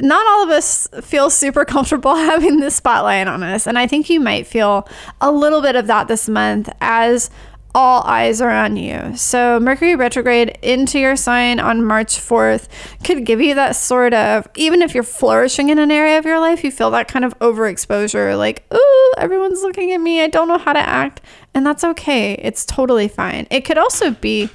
[0.00, 3.66] not all of us feel super comfortable having the spotlight on us.
[3.66, 4.88] And I think you might feel
[5.20, 7.30] a little bit of that this month as
[7.78, 9.16] all eyes are on you.
[9.16, 12.66] So, Mercury retrograde into your sign on March 4th
[13.04, 16.40] could give you that sort of, even if you're flourishing in an area of your
[16.40, 20.20] life, you feel that kind of overexposure like, ooh, everyone's looking at me.
[20.20, 21.20] I don't know how to act.
[21.54, 22.32] And that's okay.
[22.42, 23.46] It's totally fine.
[23.48, 24.50] It could also be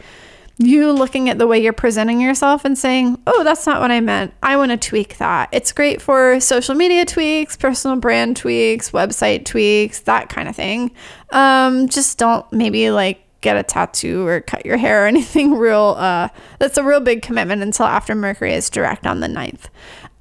[0.57, 3.99] you looking at the way you're presenting yourself and saying, oh, that's not what I
[3.99, 4.33] meant.
[4.43, 5.49] I want to tweak that.
[5.51, 10.91] It's great for social media tweaks, personal brand tweaks, website tweaks, that kind of thing.
[11.31, 15.95] Um, just don't maybe like get a tattoo or cut your hair or anything real.
[15.97, 16.29] Uh,
[16.59, 19.65] that's a real big commitment until after Mercury is direct on the 9th.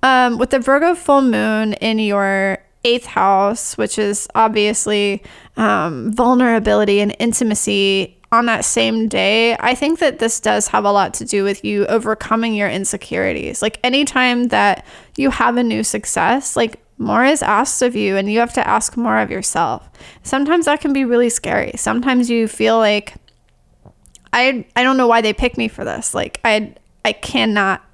[0.03, 5.23] Um, with the Virgo full moon in your eighth house, which is obviously
[5.57, 10.91] um, vulnerability and intimacy on that same day, I think that this does have a
[10.91, 13.61] lot to do with you overcoming your insecurities.
[13.61, 18.33] Like anytime that you have a new success, like more is asked of you and
[18.33, 19.91] you have to ask more of yourself.
[20.23, 21.73] Sometimes that can be really scary.
[21.77, 23.15] Sometimes you feel like
[24.33, 26.15] I I don't know why they picked me for this.
[26.15, 26.75] Like I
[27.05, 27.85] I cannot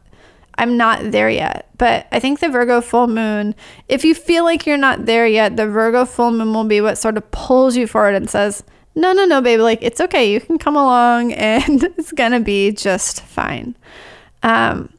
[0.57, 1.68] I'm not there yet.
[1.78, 3.55] But I think the Virgo full moon,
[3.89, 6.99] if you feel like you're not there yet, the Virgo full moon will be what
[6.99, 8.64] sort of pulls you forward and says,
[8.99, 9.62] no, no, no, baby.
[9.62, 10.32] Like, it's okay.
[10.32, 13.76] You can come along and it's going to be just fine.
[14.42, 14.92] Um,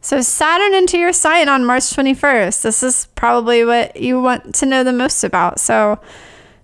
[0.00, 2.62] so, Saturn into your sign on March 21st.
[2.62, 5.60] This is probably what you want to know the most about.
[5.60, 6.00] So,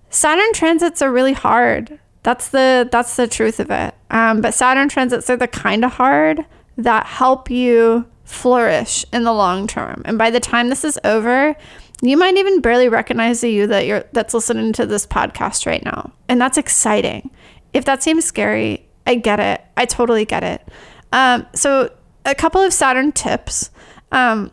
[0.09, 1.99] Saturn transits are really hard.
[2.23, 3.93] That's the that's the truth of it.
[4.09, 6.45] Um, but Saturn transits are the kind of hard
[6.77, 10.01] that help you flourish in the long term.
[10.05, 11.55] And by the time this is over,
[12.01, 15.83] you might even barely recognize the you that you're that's listening to this podcast right
[15.83, 16.13] now.
[16.27, 17.29] And that's exciting.
[17.73, 19.61] If that seems scary, I get it.
[19.75, 20.67] I totally get it.
[21.11, 21.91] Um, so
[22.25, 23.71] a couple of Saturn tips.
[24.11, 24.51] Um,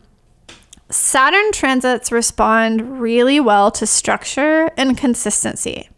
[0.89, 5.89] Saturn transits respond really well to structure and consistency.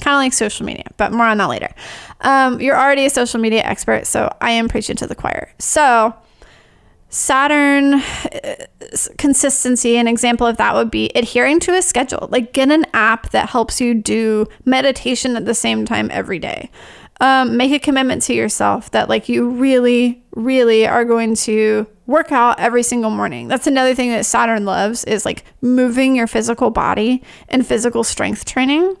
[0.00, 1.68] Kind of like social media, but more on that later.
[2.20, 5.52] Um, you're already a social media expert, so I am preaching to the choir.
[5.58, 6.14] So,
[7.10, 8.54] Saturn uh,
[9.18, 12.28] consistency, an example of that would be adhering to a schedule.
[12.30, 16.70] Like, get an app that helps you do meditation at the same time every day.
[17.20, 22.30] Um, make a commitment to yourself that, like, you really, really are going to work
[22.32, 23.48] out every single morning.
[23.48, 28.44] That's another thing that Saturn loves is like moving your physical body and physical strength
[28.44, 28.96] training.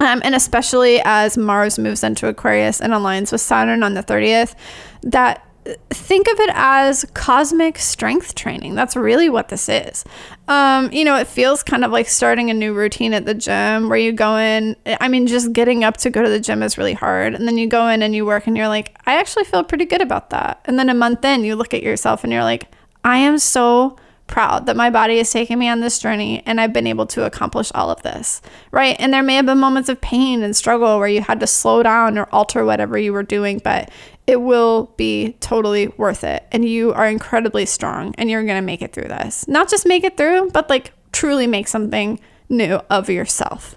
[0.00, 4.54] Um, and especially as Mars moves into Aquarius and aligns with Saturn on the 30th,
[5.02, 5.46] that
[5.90, 8.74] think of it as cosmic strength training.
[8.74, 10.04] That's really what this is.
[10.48, 13.88] Um, you know, it feels kind of like starting a new routine at the gym
[13.88, 14.76] where you go in.
[14.86, 17.34] I mean, just getting up to go to the gym is really hard.
[17.34, 19.86] And then you go in and you work and you're like, I actually feel pretty
[19.86, 20.60] good about that.
[20.66, 22.68] And then a month in, you look at yourself and you're like,
[23.02, 23.96] I am so
[24.26, 27.24] proud that my body has taken me on this journey and I've been able to
[27.24, 28.96] accomplish all of this, right?
[28.98, 31.82] And there may have been moments of pain and struggle where you had to slow
[31.82, 33.90] down or alter whatever you were doing, but
[34.26, 36.46] it will be totally worth it.
[36.52, 39.46] And you are incredibly strong and you're going to make it through this.
[39.46, 42.18] Not just make it through, but like truly make something
[42.48, 43.76] new of yourself.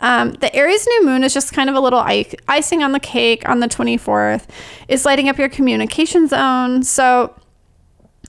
[0.00, 3.48] Um, the Aries new moon is just kind of a little icing on the cake
[3.48, 4.46] on the 24th.
[4.86, 6.84] It's lighting up your communication zone.
[6.84, 7.34] So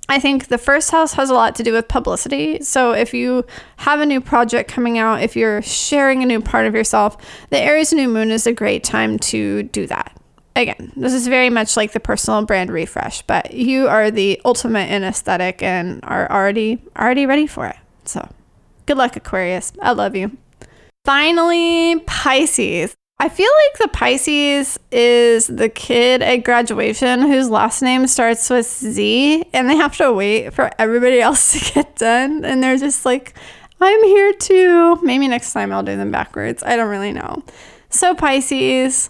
[0.09, 2.61] I think the first house has a lot to do with publicity.
[2.63, 3.45] So if you
[3.77, 7.15] have a new project coming out, if you're sharing a new part of yourself,
[7.51, 10.19] the Aries new moon is a great time to do that.
[10.55, 14.89] Again, this is very much like the personal brand refresh, but you are the ultimate
[14.89, 17.77] in aesthetic and are already already ready for it.
[18.03, 18.27] So,
[18.87, 19.71] good luck Aquarius.
[19.79, 20.35] I love you.
[21.05, 22.95] Finally, Pisces.
[23.21, 28.65] I feel like the Pisces is the kid at graduation whose last name starts with
[28.65, 32.45] Z and they have to wait for everybody else to get done.
[32.45, 33.33] And they're just like,
[33.81, 34.99] I'm here too.
[35.03, 36.63] Maybe next time I'll do them backwards.
[36.63, 37.43] I don't really know.
[37.89, 39.09] So, Pisces,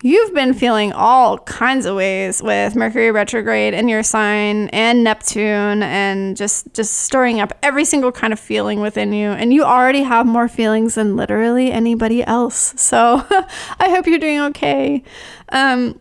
[0.00, 5.82] You've been feeling all kinds of ways with Mercury retrograde in your sign and Neptune
[5.82, 10.04] and just just stirring up every single kind of feeling within you and you already
[10.04, 12.74] have more feelings than literally anybody else.
[12.80, 13.24] So
[13.80, 15.02] I hope you're doing okay.
[15.48, 15.98] Um,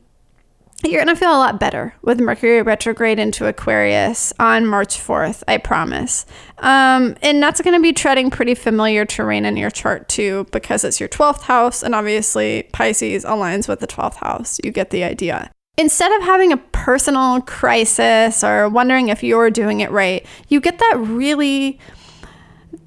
[0.83, 5.41] you're going to feel a lot better with Mercury retrograde into Aquarius on March 4th,
[5.47, 6.25] I promise.
[6.59, 10.83] Um, and that's going to be treading pretty familiar terrain in your chart too, because
[10.83, 14.59] it's your 12th house, and obviously Pisces aligns with the 12th house.
[14.63, 15.49] You get the idea.
[15.79, 20.79] Instead of having a personal crisis or wondering if you're doing it right, you get
[20.79, 21.79] that really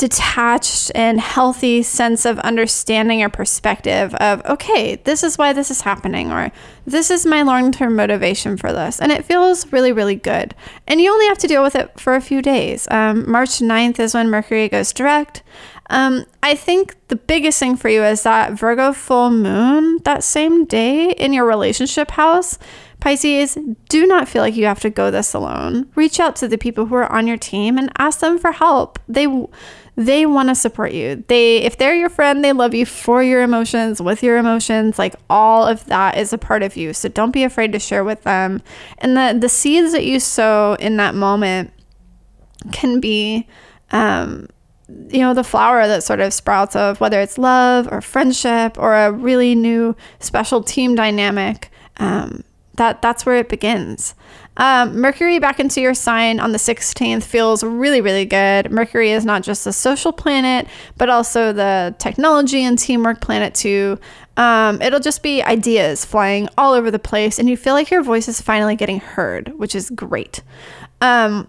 [0.01, 5.83] detached and healthy sense of understanding or perspective of okay this is why this is
[5.83, 6.51] happening or
[6.87, 10.55] this is my long-term motivation for this and it feels really really good
[10.89, 14.01] and you only have to deal with it for a few days um, march 9th
[14.01, 15.43] is when mercury goes direct
[15.91, 20.65] um, i think the biggest thing for you is that virgo full moon that same
[20.65, 22.59] day in your relationship house
[23.01, 23.57] Pisces,
[23.89, 25.91] do not feel like you have to go this alone.
[25.95, 28.99] Reach out to the people who are on your team and ask them for help.
[29.09, 29.27] They
[30.07, 31.23] they want to support you.
[31.29, 34.99] They if they're your friend, they love you for your emotions, with your emotions.
[34.99, 36.93] Like all of that is a part of you.
[36.95, 38.63] So don't be afraid to share with them.
[38.99, 41.73] And the the seeds that you sow in that moment
[42.73, 43.47] can be
[43.91, 44.49] um
[45.09, 48.95] you know the flower that sort of sprouts of whether it's love or friendship or
[48.95, 52.43] a really new special team dynamic um,
[52.75, 54.15] that that's where it begins.
[54.61, 58.71] Um, Mercury back into your sign on the 16th feels really, really good.
[58.71, 60.68] Mercury is not just a social planet,
[60.99, 63.99] but also the technology and teamwork planet, too.
[64.37, 68.03] Um, it'll just be ideas flying all over the place, and you feel like your
[68.03, 70.43] voice is finally getting heard, which is great.
[71.01, 71.49] Um,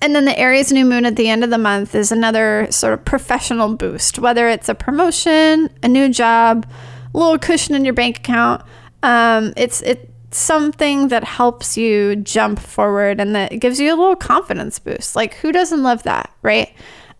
[0.00, 2.94] and then the Aries new moon at the end of the month is another sort
[2.94, 6.66] of professional boost, whether it's a promotion, a new job,
[7.14, 8.62] a little cushion in your bank account.
[9.02, 14.16] Um, it's it something that helps you jump forward and that gives you a little
[14.16, 15.16] confidence boost.
[15.16, 16.72] Like, who doesn't love that, right?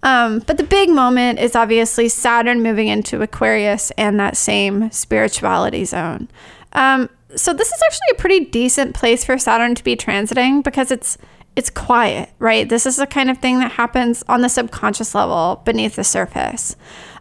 [0.03, 5.85] Um, but the big moment is obviously Saturn moving into Aquarius and that same spirituality
[5.85, 6.29] zone.
[6.73, 10.91] Um, so this is actually a pretty decent place for Saturn to be transiting because
[10.91, 11.19] it's
[11.57, 12.69] it's quiet, right?
[12.69, 16.77] This is the kind of thing that happens on the subconscious level beneath the surface.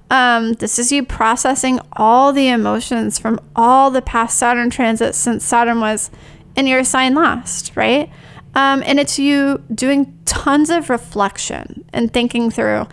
[0.09, 5.43] Um, this is you processing all the emotions from all the past Saturn transits since
[5.43, 6.09] Saturn was
[6.55, 8.09] in your sign last, right?
[8.55, 12.87] Um, and it's you doing tons of reflection and thinking through.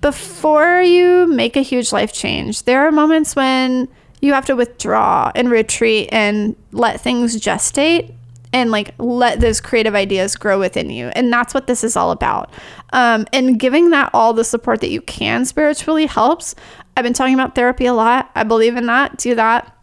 [0.00, 3.88] Before you make a huge life change, there are moments when
[4.20, 8.14] you have to withdraw and retreat and let things gestate
[8.56, 11.08] and like let those creative ideas grow within you.
[11.08, 12.50] And that's what this is all about.
[12.94, 16.54] Um, and giving that all the support that you can spiritually helps.
[16.96, 18.30] I've been talking about therapy a lot.
[18.34, 19.18] I believe in that.
[19.18, 19.76] Do that.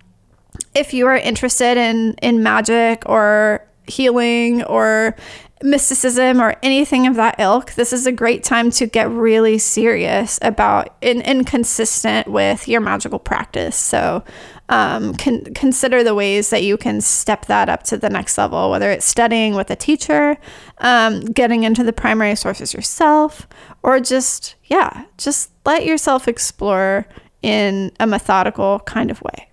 [0.73, 5.15] If you are interested in in magic or healing or
[5.61, 10.39] mysticism or anything of that ilk, this is a great time to get really serious
[10.41, 13.75] about and, and consistent with your magical practice.
[13.75, 14.23] So,
[14.69, 18.69] um, con- consider the ways that you can step that up to the next level,
[18.69, 20.37] whether it's studying with a teacher,
[20.79, 23.47] um, getting into the primary sources yourself,
[23.83, 27.05] or just, yeah, just let yourself explore
[27.41, 29.49] in a methodical kind of way.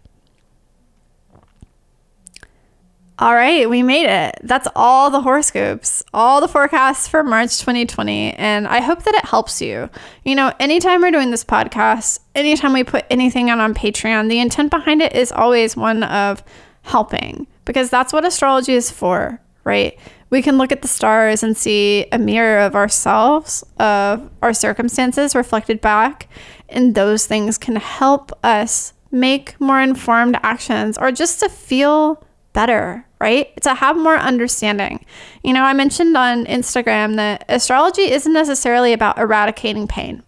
[3.21, 4.39] All right, we made it.
[4.45, 8.33] That's all the horoscopes, all the forecasts for March 2020.
[8.33, 9.91] And I hope that it helps you.
[10.25, 14.41] You know, anytime we're doing this podcast, anytime we put anything out on Patreon, the
[14.41, 16.43] intent behind it is always one of
[16.81, 19.99] helping because that's what astrology is for, right?
[20.31, 25.35] We can look at the stars and see a mirror of ourselves, of our circumstances
[25.35, 26.27] reflected back,
[26.71, 32.25] and those things can help us make more informed actions or just to feel
[32.55, 33.55] better, right?
[33.63, 35.05] To have more understanding.
[35.45, 40.23] You know, I mentioned on Instagram that astrology isn't necessarily about eradicating pain.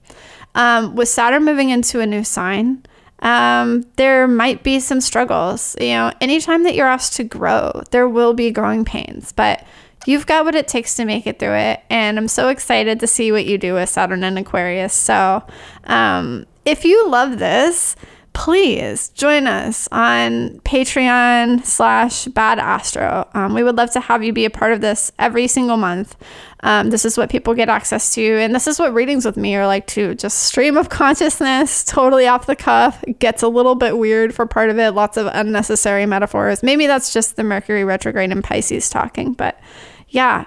[0.55, 2.85] Um, with Saturn moving into a new sign,
[3.21, 5.77] um, there might be some struggles.
[5.81, 9.65] You know, anytime that you're asked to grow, there will be growing pains, but
[10.07, 11.81] you've got what it takes to make it through it.
[11.89, 14.93] And I'm so excited to see what you do with Saturn and Aquarius.
[14.93, 15.43] So,
[15.85, 17.97] um, if you love this,
[18.33, 23.29] please join us on Patreon slash Bad Astro.
[23.35, 26.17] Um, we would love to have you be a part of this every single month.
[26.61, 29.57] Um, this is what people get access to, and this is what readings with me
[29.57, 30.15] are like too.
[30.15, 33.05] Just stream of consciousness, totally off the cuff.
[33.19, 34.93] Gets a little bit weird for part of it.
[34.93, 36.63] Lots of unnecessary metaphors.
[36.63, 39.61] Maybe that's just the Mercury retrograde in Pisces talking, but
[40.09, 40.45] yeah.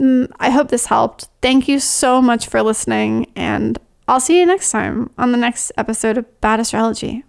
[0.00, 1.28] Mm, I hope this helped.
[1.42, 3.78] Thank you so much for listening, and
[4.08, 7.24] I'll see you next time on the next episode of Bad Astrology.